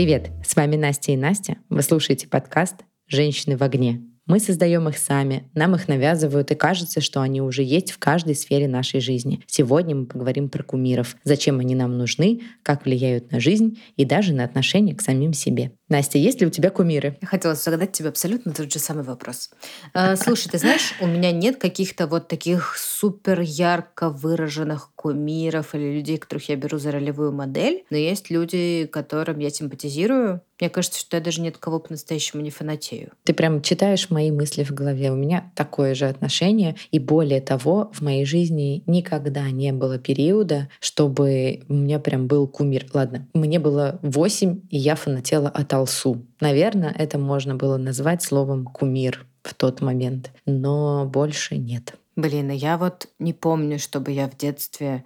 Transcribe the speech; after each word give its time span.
Привет, 0.00 0.30
с 0.42 0.56
вами 0.56 0.76
Настя 0.76 1.12
и 1.12 1.16
Настя. 1.18 1.58
Вы 1.68 1.82
слушаете 1.82 2.26
подкаст 2.26 2.76
«Женщины 3.06 3.58
в 3.58 3.62
огне». 3.62 4.00
Мы 4.24 4.40
создаем 4.40 4.88
их 4.88 4.96
сами, 4.96 5.50
нам 5.52 5.74
их 5.74 5.88
навязывают, 5.88 6.50
и 6.50 6.54
кажется, 6.54 7.02
что 7.02 7.20
они 7.20 7.42
уже 7.42 7.62
есть 7.62 7.90
в 7.90 7.98
каждой 7.98 8.34
сфере 8.34 8.66
нашей 8.66 9.00
жизни. 9.00 9.42
Сегодня 9.46 9.94
мы 9.94 10.06
поговорим 10.06 10.48
про 10.48 10.62
кумиров, 10.62 11.16
зачем 11.24 11.60
они 11.60 11.74
нам 11.74 11.98
нужны, 11.98 12.40
как 12.62 12.86
влияют 12.86 13.30
на 13.30 13.40
жизнь 13.40 13.78
и 13.96 14.06
даже 14.06 14.32
на 14.32 14.44
отношение 14.44 14.96
к 14.96 15.02
самим 15.02 15.34
себе. 15.34 15.72
Настя, 15.90 16.18
есть 16.18 16.40
ли 16.40 16.46
у 16.46 16.50
тебя 16.50 16.70
кумиры? 16.70 17.18
Я 17.20 17.26
хотела 17.26 17.56
задать 17.56 17.90
тебе 17.92 18.10
абсолютно 18.10 18.52
тот 18.52 18.72
же 18.72 18.78
самый 18.78 19.02
вопрос. 19.02 19.50
А, 19.92 20.14
слушай, 20.14 20.48
ты 20.48 20.58
знаешь, 20.58 20.94
у 21.00 21.06
меня 21.06 21.32
нет 21.32 21.56
каких-то 21.56 22.06
вот 22.06 22.28
таких 22.28 22.76
супер 22.78 23.40
ярко 23.40 24.08
выраженных 24.08 24.90
кумиров 24.94 25.74
или 25.74 25.92
людей, 25.92 26.16
которых 26.16 26.48
я 26.48 26.54
беру 26.54 26.78
за 26.78 26.92
ролевую 26.92 27.32
модель, 27.32 27.84
но 27.90 27.96
есть 27.96 28.30
люди, 28.30 28.88
которым 28.90 29.40
я 29.40 29.50
симпатизирую. 29.50 30.42
Мне 30.60 30.68
кажется, 30.68 31.00
что 31.00 31.16
я 31.16 31.22
даже 31.22 31.40
ни 31.40 31.48
от 31.48 31.56
кого 31.56 31.80
по-настоящему 31.80 32.42
не 32.42 32.50
фанатею. 32.50 33.12
Ты 33.24 33.32
прям 33.32 33.62
читаешь 33.62 34.10
мои 34.10 34.30
мысли 34.30 34.62
в 34.62 34.72
голове. 34.72 35.10
У 35.10 35.16
меня 35.16 35.50
такое 35.56 35.94
же 35.94 36.06
отношение. 36.06 36.76
И 36.90 36.98
более 36.98 37.40
того, 37.40 37.90
в 37.94 38.02
моей 38.02 38.26
жизни 38.26 38.82
никогда 38.86 39.50
не 39.50 39.72
было 39.72 39.98
периода, 39.98 40.68
чтобы 40.78 41.62
у 41.68 41.72
меня 41.72 41.98
прям 41.98 42.26
был 42.26 42.46
кумир. 42.46 42.86
Ладно, 42.92 43.26
мне 43.32 43.58
было 43.58 43.98
8, 44.02 44.60
и 44.68 44.76
я 44.76 44.96
фанатела 44.96 45.48
от 45.48 45.72
Алсу. 45.80 46.26
Наверное, 46.40 46.94
это 46.96 47.18
можно 47.18 47.54
было 47.54 47.76
назвать 47.76 48.22
словом 48.22 48.66
«кумир» 48.66 49.26
в 49.42 49.54
тот 49.54 49.80
момент, 49.80 50.30
но 50.46 51.06
больше 51.06 51.56
нет. 51.56 51.94
Блин, 52.16 52.50
а 52.50 52.54
я 52.54 52.76
вот 52.76 53.08
не 53.18 53.32
помню, 53.32 53.78
чтобы 53.78 54.12
я 54.12 54.28
в 54.28 54.36
детстве 54.36 55.04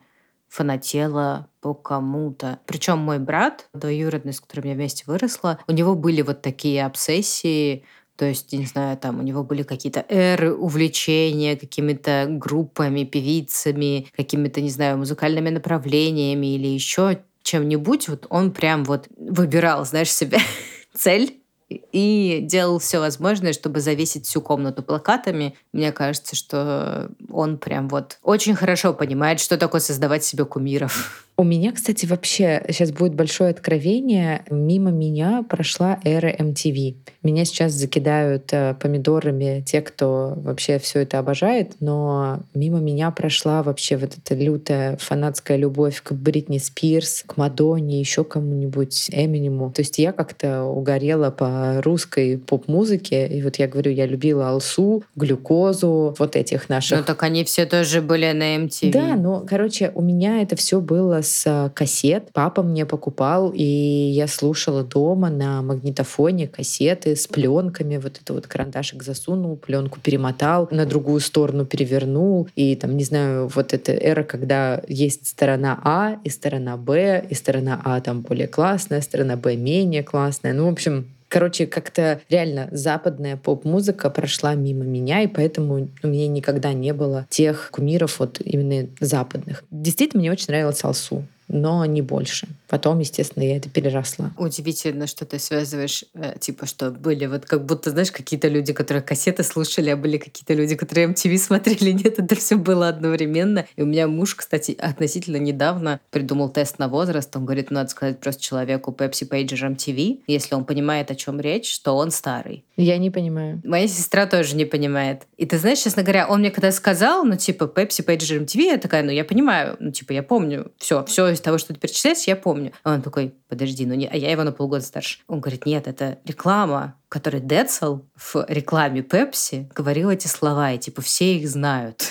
фанатела 0.49 1.49
по 1.61 1.75
кому-то. 1.75 2.59
Причем 2.67 2.99
мой 2.99 3.19
брат, 3.19 3.69
двоюродный, 3.73 4.33
с 4.33 4.41
которым 4.41 4.71
я 4.71 4.75
вместе 4.75 5.05
выросла, 5.07 5.59
у 5.67 5.73
него 5.73 5.95
были 5.95 6.23
вот 6.23 6.43
такие 6.43 6.85
обсессии, 6.85 7.85
то 8.17 8.25
есть, 8.25 8.53
не 8.53 8.67
знаю, 8.67 8.97
там 8.97 9.19
у 9.19 9.23
него 9.23 9.43
были 9.43 9.65
какие-то 9.65 10.05
эры 10.09 10.55
увлечения 10.55 11.57
какими-то 11.57 12.27
группами, 12.29 13.03
певицами, 13.03 14.07
какими-то, 14.17 14.61
не 14.61 14.71
знаю, 14.71 14.99
музыкальными 14.99 15.51
направлениями 15.51 16.55
или 16.55 16.69
еще 16.69 17.19
чем-нибудь. 17.45 18.09
Вот 18.09 18.27
он 18.31 18.51
прям 18.51 18.83
вот 18.85 19.07
выбирал, 19.17 19.85
знаешь, 19.85 20.13
себе 20.13 20.39
цель 20.95 21.41
и 21.69 22.41
делал 22.43 22.79
все 22.79 22.99
возможное, 22.99 23.53
чтобы 23.53 23.81
завесить 23.81 24.27
всю 24.27 24.41
комнату 24.41 24.83
плакатами. 24.83 25.57
Мне 25.73 25.93
кажется, 25.93 26.37
что 26.37 27.11
он 27.31 27.59
прям 27.59 27.89
вот 27.89 28.19
очень 28.23 28.55
хорошо 28.55 28.93
понимает, 28.93 29.41
что 29.41 29.57
такое 29.57 29.81
создавать 29.81 30.25
себе 30.25 30.45
кумиров. 30.45 31.27
У 31.37 31.43
меня, 31.43 31.73
кстати, 31.73 32.07
вообще 32.07 32.63
сейчас 32.69 32.93
будет 32.93 33.15
большое 33.15 33.51
откровение. 33.51 34.45
Мимо 34.51 34.91
меня 34.91 35.45
прошла 35.49 35.99
эра 36.05 36.33
MTV. 36.33 36.95
Меня 37.25 37.45
сейчас 37.45 37.73
закидают 37.73 38.53
э, 38.53 38.77
помидорами 38.79 39.61
те, 39.67 39.81
кто 39.81 40.35
вообще 40.37 40.79
все 40.79 41.01
это 41.01 41.19
обожает, 41.19 41.73
но 41.81 42.41
мимо 42.55 42.79
меня 42.79 43.11
прошла 43.11 43.65
вообще 43.65 43.97
вот 43.97 44.17
эта 44.17 44.35
лютая 44.37 44.97
фанатская 44.99 45.57
любовь 45.57 46.03
к 46.03 46.13
Бритни 46.13 46.59
Спирс, 46.59 47.25
к 47.27 47.37
Мадонне, 47.37 47.99
еще 47.99 48.23
кому-нибудь, 48.23 49.09
Эминему. 49.11 49.73
То 49.73 49.81
есть 49.81 49.99
я 49.99 50.13
как-то 50.13 50.63
угорела 50.63 51.31
по 51.33 51.81
русской 51.83 52.39
поп-музыке, 52.39 53.27
и 53.27 53.43
вот 53.43 53.57
я 53.57 53.67
говорю, 53.67 53.91
я 53.91 54.07
любила 54.07 54.51
Алсу, 54.51 55.03
глюкозу, 55.17 56.15
вот 56.17 56.37
этих 56.37 56.69
наших. 56.69 56.99
Ну 56.99 57.05
так 57.05 57.25
они 57.25 57.43
все 57.43 57.67
тоже 57.67 58.03
были 58.03 58.31
на 58.31 58.57
MTV. 58.57 58.93
Да, 58.93 59.17
но, 59.17 59.41
короче, 59.41 59.91
у 59.97 60.03
меня 60.03 60.43
это 60.43 60.55
все 60.55 60.81
было 60.81 61.24
с 61.25 61.45
э, 61.47 61.71
кассет. 61.75 62.29
Папа 62.33 62.63
мне 62.63 62.87
покупал, 62.87 63.51
и 63.55 63.65
я 63.65 64.29
слушала 64.29 64.85
дома 64.85 65.31
на 65.31 65.63
магнитофоне 65.63 66.47
кассеты 66.47 67.17
с 67.17 67.27
пленками. 67.27 67.97
Вот 67.97 68.21
это 68.23 68.33
вот 68.33 68.47
карандашик 68.47 69.03
засунул, 69.03 69.57
пленку 69.57 69.99
перемотал, 70.01 70.69
на 70.71 70.87
другую 70.87 71.21
сторону 71.21 71.67
перевернул. 71.67 72.49
И 72.55 72.77
там, 72.77 72.97
не 72.97 73.05
знаю, 73.05 73.49
вот 73.55 73.75
эта 73.75 73.93
эра, 73.93 74.23
когда 74.23 74.83
есть 74.87 75.27
сторона 75.27 75.81
А 75.83 76.19
и 76.23 76.29
сторона 76.29 76.77
Б, 76.77 77.27
и 77.29 77.35
сторона 77.35 77.81
А 77.85 78.01
там 78.01 78.21
более 78.21 78.47
классная, 78.47 79.01
сторона 79.01 79.37
Б 79.37 79.57
менее 79.57 80.03
классная. 80.03 80.53
Ну, 80.53 80.67
в 80.67 80.73
общем, 80.73 81.14
Короче, 81.35 81.67
как-то 81.67 82.21
реально 82.29 82.69
западная 82.71 83.37
поп-музыка 83.37 84.09
прошла 84.09 84.55
мимо 84.55 84.85
меня, 84.85 85.23
и 85.23 85.27
поэтому 85.27 85.91
у 86.01 86.07
меня 86.07 86.29
никогда 86.29 86.73
не 86.73 86.95
было 86.95 87.27
тех 87.29 87.71
кумиров 87.73 88.21
вот 88.21 88.41
именно 88.41 88.89
западных. 89.01 89.65
Действительно, 89.73 90.21
мне 90.21 90.31
очень 90.31 90.47
нравилась 90.47 90.85
Алсу 90.85 91.25
но 91.55 91.85
не 91.85 92.03
больше. 92.03 92.49
Потом, 92.69 92.99
естественно, 92.99 93.45
я 93.45 93.57
это 93.57 93.71
переросла. 93.71 94.33
Удивительно, 94.37 95.07
что 95.07 95.25
ты 95.25 95.39
связываешь, 95.39 96.05
э, 96.15 96.37
типа, 96.41 96.67
что 96.67 96.91
были 96.91 97.27
вот 97.27 97.47
как 97.47 97.65
будто, 97.65 97.91
знаешь, 97.91 98.11
какие-то 98.11 98.49
люди, 98.49 98.73
которые 98.73 99.03
кассеты 99.03 99.45
слушали, 99.45 99.91
а 99.91 99.97
были 99.97 100.19
какие-то 100.19 100.53
люди, 100.55 100.75
которые 100.75 101.09
MTV 101.09 101.39
смотрели. 101.39 101.93
Нет, 102.05 102.19
это 102.19 102.35
все 102.35 102.57
было 102.57 102.89
одновременно. 102.89 103.67
И 103.77 103.83
у 103.83 103.87
меня 103.87 104.09
муж, 104.09 104.35
кстати, 104.35 104.77
относительно 104.79 105.37
недавно 105.37 106.01
придумал 106.11 106.49
тест 106.49 106.81
на 106.81 106.89
возраст. 106.89 107.35
Он 107.37 107.45
говорит, 107.45 107.71
надо 107.71 107.91
сказать 107.91 108.19
просто 108.19 108.43
человеку 108.43 108.91
Pepsi 108.91 109.29
Pager 109.29 109.77
MTV, 109.77 110.23
если 110.27 110.57
он 110.57 110.65
понимает, 110.65 111.13
о 111.13 111.15
чем 111.15 111.41
речь, 111.41 111.73
что 111.73 111.97
он 111.97 112.11
старый. 112.11 112.65
Я 112.77 112.99
не 112.99 113.11
понимаю. 113.11 113.61
Моя 113.63 113.87
сестра 113.87 114.27
тоже 114.27 114.57
не 114.57 114.65
понимает. 114.65 115.23
И 115.37 115.47
ты 115.47 115.59
знаешь, 115.59 115.79
честно 115.79 116.03
говоря, 116.03 116.27
он 116.27 116.41
мне 116.41 116.51
когда 116.51 116.73
сказал, 116.73 117.25
ну, 117.25 117.37
типа, 117.37 117.65
Pepsi 117.65 118.05
Pager 118.05 118.45
MTV, 118.45 118.61
я 118.63 118.79
такая, 118.79 119.05
ну, 119.05 119.13
я 119.13 119.25
понимаю, 119.25 119.77
ну, 119.79 119.93
типа, 119.93 120.13
я 120.13 120.25
помню, 120.25 120.73
все, 120.79 121.05
все 121.05 121.33
того, 121.45 121.59
что 121.59 121.75
ты 121.75 121.81
перечисляешь, 121.81 122.27
я 122.27 122.37
помню. 122.37 122.73
А 122.83 122.95
он 122.95 123.03
такой, 123.03 123.35
подожди, 123.49 123.87
ну 123.87 123.95
не, 123.95 124.09
а 124.09 124.17
я 124.17 124.31
его 124.31 124.43
на 124.43 124.53
полгода 124.53 124.85
старше. 124.85 125.21
Он 125.29 125.41
говорит, 125.41 125.67
нет, 125.67 125.87
это 125.87 126.19
реклама, 126.25 126.97
которой 127.09 127.41
Децл 127.41 128.01
в 128.17 128.45
рекламе 128.49 129.03
Пепси 129.03 129.69
говорил 129.75 130.11
эти 130.11 130.27
слова, 130.27 130.73
и 130.73 130.79
типа 130.79 131.03
все 131.03 131.37
их 131.37 131.49
знают. 131.49 132.03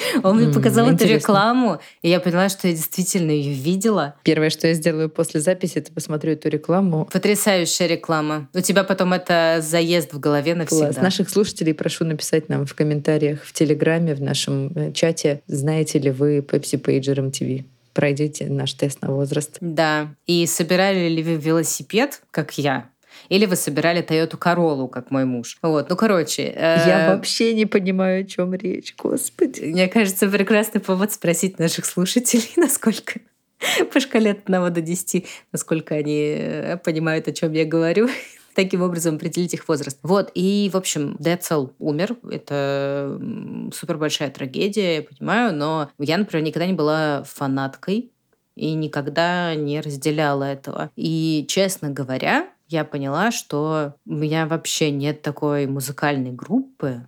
Он 0.22 0.36
мне 0.36 0.52
показал 0.52 0.88
mm, 0.88 0.94
эту 0.94 1.06
рекламу, 1.06 1.80
и 2.02 2.08
я 2.08 2.20
поняла, 2.20 2.48
что 2.48 2.68
я 2.68 2.74
действительно 2.74 3.30
ее 3.30 3.52
видела. 3.52 4.14
Первое, 4.22 4.48
что 4.48 4.66
я 4.66 4.74
сделаю 4.74 5.10
после 5.10 5.40
записи, 5.40 5.78
это 5.78 5.92
посмотрю 5.92 6.32
эту 6.32 6.48
рекламу. 6.48 7.08
Потрясающая 7.12 7.86
реклама. 7.86 8.48
У 8.54 8.60
тебя 8.60 8.84
потом 8.84 9.12
это 9.12 9.58
заезд 9.60 10.14
в 10.14 10.20
голове 10.20 10.54
навсегда. 10.54 10.86
Класс. 10.86 11.02
Наших 11.02 11.28
слушателей 11.28 11.74
прошу 11.74 12.04
написать 12.04 12.48
нам 12.48 12.64
в 12.66 12.74
комментариях 12.74 13.42
в 13.44 13.52
Телеграме, 13.52 14.14
в 14.14 14.22
нашем 14.22 14.72
э, 14.74 14.92
чате, 14.92 15.42
знаете 15.46 15.98
ли 15.98 16.10
вы 16.10 16.38
Pepsi 16.38 16.80
Pager 16.80 17.30
MTV 17.30 17.64
пройдите 18.00 18.46
наш 18.46 18.72
тест 18.72 19.02
на 19.02 19.12
возраст. 19.12 19.58
Да. 19.60 20.14
И 20.26 20.46
собирали 20.46 21.06
ли 21.08 21.22
вы 21.22 21.34
велосипед, 21.34 22.22
как 22.30 22.56
я? 22.56 22.88
Или 23.28 23.44
вы 23.44 23.56
собирали 23.56 24.02
Toyota 24.02 24.38
Corolla, 24.38 24.88
как 24.88 25.10
мой 25.10 25.26
муж. 25.26 25.58
Вот, 25.60 25.90
ну, 25.90 25.96
короче. 25.96 26.44
Э... 26.56 26.82
Я 26.86 27.14
вообще 27.14 27.52
не 27.52 27.66
понимаю, 27.66 28.22
о 28.22 28.24
чем 28.24 28.54
речь, 28.54 28.94
господи. 28.96 29.64
Мне 29.64 29.86
кажется, 29.86 30.28
прекрасный 30.28 30.80
повод 30.80 31.12
спросить 31.12 31.58
наших 31.58 31.84
слушателей, 31.84 32.50
насколько 32.56 33.20
по 33.92 34.00
шкале 34.00 34.30
от 34.30 34.48
1 34.48 34.72
до 34.72 34.80
10, 34.80 35.26
насколько 35.52 35.94
они 35.94 36.36
э, 36.38 36.78
понимают, 36.78 37.28
о 37.28 37.32
чем 37.32 37.52
я 37.52 37.66
говорю 37.66 38.08
таким 38.54 38.82
образом 38.82 39.16
определить 39.16 39.54
их 39.54 39.68
возраст. 39.68 39.98
Вот, 40.02 40.30
и, 40.34 40.70
в 40.72 40.76
общем, 40.76 41.16
Децл 41.18 41.68
умер. 41.78 42.16
Это 42.30 43.20
супер 43.72 43.98
большая 43.98 44.30
трагедия, 44.30 44.96
я 44.96 45.02
понимаю, 45.02 45.54
но 45.54 45.90
я, 45.98 46.18
например, 46.18 46.44
никогда 46.44 46.66
не 46.66 46.72
была 46.72 47.22
фанаткой 47.24 48.12
и 48.56 48.72
никогда 48.74 49.54
не 49.54 49.80
разделяла 49.80 50.44
этого. 50.44 50.90
И, 50.96 51.46
честно 51.48 51.90
говоря, 51.90 52.48
я 52.68 52.84
поняла, 52.84 53.30
что 53.30 53.94
у 54.06 54.14
меня 54.14 54.46
вообще 54.46 54.90
нет 54.90 55.22
такой 55.22 55.66
музыкальной 55.66 56.32
группы, 56.32 57.06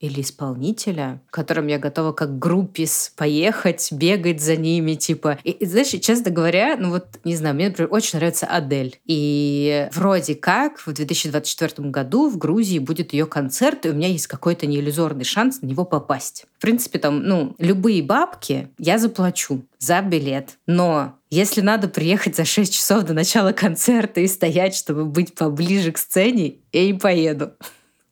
или 0.00 0.22
исполнителя, 0.22 1.20
которым 1.30 1.66
я 1.66 1.78
готова 1.78 2.12
как 2.12 2.38
группис 2.38 3.12
поехать, 3.16 3.92
бегать 3.92 4.40
за 4.40 4.56
ними, 4.56 4.94
типа. 4.94 5.38
И, 5.44 5.50
и 5.50 5.66
знаешь, 5.66 5.88
честно 5.88 6.30
говоря, 6.30 6.76
ну 6.78 6.90
вот, 6.90 7.06
не 7.24 7.36
знаю, 7.36 7.54
мне, 7.54 7.68
например, 7.68 7.92
очень 7.92 8.18
нравится 8.18 8.46
Адель. 8.46 8.98
И 9.04 9.88
вроде 9.92 10.34
как 10.34 10.78
в 10.78 10.92
2024 10.92 11.88
году 11.90 12.28
в 12.28 12.38
Грузии 12.38 12.78
будет 12.78 13.12
ее 13.12 13.26
концерт, 13.26 13.84
и 13.84 13.90
у 13.90 13.94
меня 13.94 14.08
есть 14.08 14.26
какой-то 14.26 14.66
неиллюзорный 14.66 15.24
шанс 15.24 15.60
на 15.60 15.66
него 15.66 15.84
попасть. 15.84 16.46
В 16.58 16.62
принципе, 16.62 16.98
там, 16.98 17.22
ну, 17.22 17.54
любые 17.58 18.02
бабки 18.02 18.68
я 18.78 18.98
заплачу 18.98 19.62
за 19.78 20.00
билет. 20.00 20.58
Но 20.66 21.14
если 21.30 21.60
надо 21.60 21.88
приехать 21.88 22.36
за 22.36 22.44
6 22.44 22.72
часов 22.72 23.04
до 23.04 23.12
начала 23.12 23.52
концерта 23.52 24.20
и 24.20 24.26
стоять, 24.26 24.74
чтобы 24.74 25.04
быть 25.04 25.34
поближе 25.34 25.92
к 25.92 25.98
сцене, 25.98 26.56
я 26.72 26.86
не 26.86 26.94
поеду. 26.94 27.52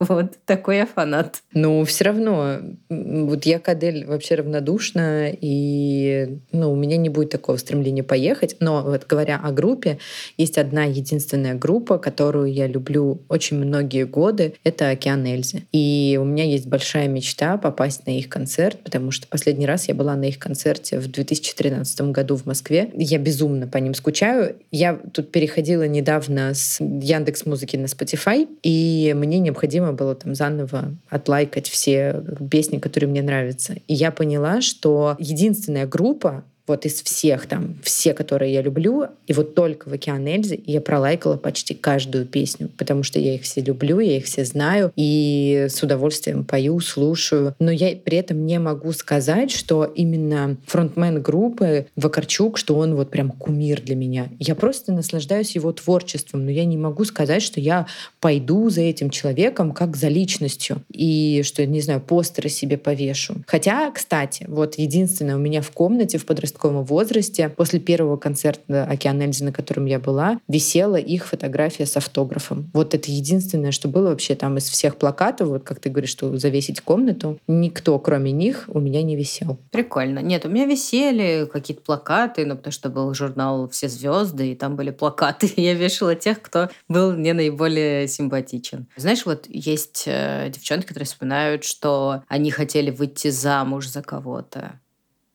Вот 0.08 0.34
такой 0.46 0.76
я 0.76 0.86
фанат. 0.86 1.42
Ну, 1.52 1.84
все 1.84 2.04
равно, 2.04 2.60
вот 2.88 3.46
я 3.46 3.58
к 3.58 3.68
Адель 3.68 4.06
вообще 4.06 4.36
равнодушна, 4.36 5.30
и 5.32 6.38
ну, 6.52 6.72
у 6.72 6.76
меня 6.76 6.96
не 6.96 7.08
будет 7.08 7.30
такого 7.30 7.56
стремления 7.56 8.04
поехать. 8.04 8.56
Но 8.60 8.82
вот 8.82 9.06
говоря 9.06 9.40
о 9.42 9.50
группе, 9.50 9.98
есть 10.36 10.56
одна 10.56 10.84
единственная 10.84 11.54
группа, 11.54 11.98
которую 11.98 12.52
я 12.52 12.66
люблю 12.66 13.22
очень 13.28 13.58
многие 13.58 14.04
годы. 14.04 14.54
Это 14.62 14.90
«Океан 14.90 15.26
Эльзы». 15.26 15.64
И 15.72 16.18
у 16.20 16.24
меня 16.24 16.44
есть 16.44 16.66
большая 16.66 17.08
мечта 17.08 17.58
попасть 17.58 18.06
на 18.06 18.16
их 18.16 18.28
концерт, 18.28 18.78
потому 18.84 19.10
что 19.10 19.26
последний 19.26 19.66
раз 19.66 19.88
я 19.88 19.94
была 19.94 20.14
на 20.14 20.24
их 20.24 20.38
концерте 20.38 21.00
в 21.00 21.10
2013 21.10 22.00
году 22.12 22.36
в 22.36 22.46
Москве. 22.46 22.90
Я 22.94 23.18
безумно 23.18 23.66
по 23.66 23.78
ним 23.78 23.94
скучаю. 23.94 24.56
Я 24.70 24.94
тут 24.94 25.32
переходила 25.32 25.88
недавно 25.88 26.54
с 26.54 26.78
Яндекс 26.80 27.46
Музыки 27.46 27.76
на 27.76 27.86
Spotify, 27.86 28.48
и 28.62 29.12
мне 29.16 29.38
необходимо 29.38 29.87
необходимо 29.88 29.92
было 29.92 30.14
там 30.14 30.34
заново 30.34 30.94
отлайкать 31.08 31.68
все 31.68 32.22
песни, 32.50 32.78
которые 32.78 33.10
мне 33.10 33.22
нравятся. 33.22 33.74
И 33.86 33.94
я 33.94 34.10
поняла, 34.10 34.60
что 34.60 35.16
единственная 35.18 35.86
группа, 35.86 36.44
вот 36.68 36.86
из 36.86 37.02
всех 37.02 37.46
там, 37.46 37.78
все, 37.82 38.14
которые 38.14 38.52
я 38.52 38.62
люблю, 38.62 39.06
и 39.26 39.32
вот 39.32 39.54
только 39.54 39.88
в 39.88 39.92
«Океан 39.92 40.26
Эльзы» 40.26 40.60
я 40.66 40.80
пролайкала 40.80 41.36
почти 41.36 41.74
каждую 41.74 42.26
песню, 42.26 42.68
потому 42.76 43.02
что 43.02 43.18
я 43.18 43.34
их 43.34 43.42
все 43.42 43.60
люблю, 43.60 43.98
я 44.00 44.18
их 44.18 44.26
все 44.26 44.44
знаю, 44.44 44.92
и 44.96 45.66
с 45.68 45.82
удовольствием 45.82 46.44
пою, 46.44 46.78
слушаю. 46.80 47.54
Но 47.58 47.70
я 47.70 47.96
при 47.96 48.18
этом 48.18 48.46
не 48.46 48.58
могу 48.58 48.92
сказать, 48.92 49.50
что 49.50 49.84
именно 49.84 50.56
фронтмен 50.66 51.22
группы 51.22 51.86
Вакарчук, 51.96 52.58
что 52.58 52.76
он 52.76 52.94
вот 52.94 53.10
прям 53.10 53.30
кумир 53.30 53.80
для 53.80 53.96
меня. 53.96 54.28
Я 54.38 54.54
просто 54.54 54.92
наслаждаюсь 54.92 55.54
его 55.54 55.72
творчеством, 55.72 56.44
но 56.44 56.50
я 56.50 56.64
не 56.64 56.76
могу 56.76 57.04
сказать, 57.04 57.42
что 57.42 57.60
я 57.60 57.86
пойду 58.20 58.68
за 58.68 58.82
этим 58.82 59.10
человеком 59.10 59.72
как 59.72 59.96
за 59.96 60.08
личностью, 60.08 60.82
и 60.92 61.42
что, 61.44 61.64
не 61.64 61.80
знаю, 61.80 62.00
постеры 62.00 62.48
себе 62.48 62.76
повешу. 62.76 63.36
Хотя, 63.46 63.90
кстати, 63.90 64.44
вот 64.48 64.76
единственное 64.76 65.36
у 65.36 65.40
меня 65.40 65.62
в 65.62 65.70
комнате 65.70 66.18
в 66.18 66.26
подростковом 66.26 66.57
подростковом 66.58 66.84
возрасте, 66.84 67.48
после 67.48 67.78
первого 67.80 68.16
концерта 68.16 68.84
«Океан 68.84 69.20
Эльзы», 69.20 69.44
на 69.44 69.52
котором 69.52 69.86
я 69.86 69.98
была, 69.98 70.40
висела 70.48 70.96
их 70.96 71.26
фотография 71.26 71.86
с 71.86 71.96
автографом. 71.96 72.70
Вот 72.74 72.94
это 72.94 73.10
единственное, 73.10 73.72
что 73.72 73.88
было 73.88 74.10
вообще 74.10 74.34
там 74.34 74.56
из 74.58 74.68
всех 74.68 74.96
плакатов, 74.96 75.48
вот 75.48 75.64
как 75.64 75.80
ты 75.80 75.90
говоришь, 75.90 76.10
что 76.10 76.36
завесить 76.36 76.80
комнату, 76.80 77.38
никто, 77.46 77.98
кроме 77.98 78.32
них, 78.32 78.64
у 78.68 78.80
меня 78.80 79.02
не 79.02 79.16
висел. 79.16 79.58
Прикольно. 79.70 80.20
Нет, 80.20 80.44
у 80.44 80.48
меня 80.48 80.66
висели 80.66 81.48
какие-то 81.50 81.82
плакаты, 81.82 82.44
ну, 82.44 82.56
потому 82.56 82.72
что 82.72 82.88
был 82.88 83.14
журнал 83.14 83.68
«Все 83.68 83.88
звезды», 83.88 84.52
и 84.52 84.54
там 84.54 84.76
были 84.76 84.90
плакаты. 84.90 85.50
Я 85.56 85.74
вешала 85.74 86.14
тех, 86.14 86.42
кто 86.42 86.68
был 86.88 87.12
мне 87.12 87.34
наиболее 87.34 88.08
симпатичен. 88.08 88.86
Знаешь, 88.96 89.26
вот 89.26 89.46
есть 89.48 90.04
э, 90.06 90.50
девчонки, 90.52 90.86
которые 90.86 91.06
вспоминают, 91.06 91.64
что 91.64 92.22
они 92.28 92.50
хотели 92.50 92.90
выйти 92.90 93.28
замуж 93.30 93.88
за 93.88 94.02
кого-то 94.02 94.80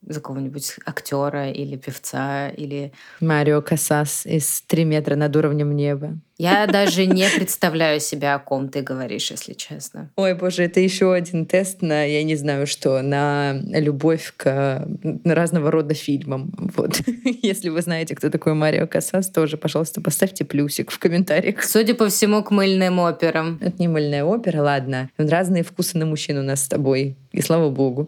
за 0.07 0.19
какого-нибудь 0.19 0.75
актера 0.85 1.49
или 1.49 1.75
певца 1.75 2.49
или... 2.49 2.93
Марио 3.19 3.61
Касас 3.61 4.25
из 4.25 4.61
«Три 4.61 4.83
метра 4.85 5.15
над 5.15 5.35
уровнем 5.35 5.75
неба». 5.75 6.17
Я 6.37 6.65
даже 6.65 7.05
не 7.05 7.27
представляю 7.29 7.99
себя, 7.99 8.35
о 8.35 8.39
ком 8.39 8.69
ты 8.69 8.81
говоришь, 8.81 9.29
если 9.31 9.53
честно. 9.53 10.09
Ой, 10.15 10.33
боже, 10.33 10.63
это 10.63 10.79
еще 10.79 11.13
один 11.13 11.45
тест 11.45 11.81
на, 11.81 12.03
я 12.03 12.23
не 12.23 12.35
знаю 12.35 12.65
что, 12.65 13.01
на 13.01 13.53
любовь 13.53 14.33
к 14.35 14.87
разного 15.23 15.69
рода 15.69 15.93
фильмам. 15.93 16.51
Вот. 16.75 16.99
Если 17.41 17.69
вы 17.69 17.81
знаете, 17.81 18.15
кто 18.15 18.29
такой 18.29 18.55
Марио 18.55 18.87
Касас, 18.87 19.29
тоже, 19.29 19.57
пожалуйста, 19.57 20.01
поставьте 20.01 20.43
плюсик 20.43 20.91
в 20.91 20.99
комментариях. 20.99 21.63
Судя 21.63 21.93
по 21.93 22.09
всему, 22.09 22.43
к 22.43 22.51
мыльным 22.51 22.99
операм. 22.99 23.59
Это 23.61 23.75
не 23.79 23.87
мыльная 23.87 24.23
опера, 24.23 24.61
ладно. 24.61 25.09
Разные 25.17 25.63
вкусы 25.63 25.97
на 25.97 26.05
мужчин 26.05 26.39
у 26.39 26.43
нас 26.43 26.63
с 26.63 26.67
тобой. 26.67 27.15
И 27.31 27.41
слава 27.41 27.69
богу. 27.69 28.07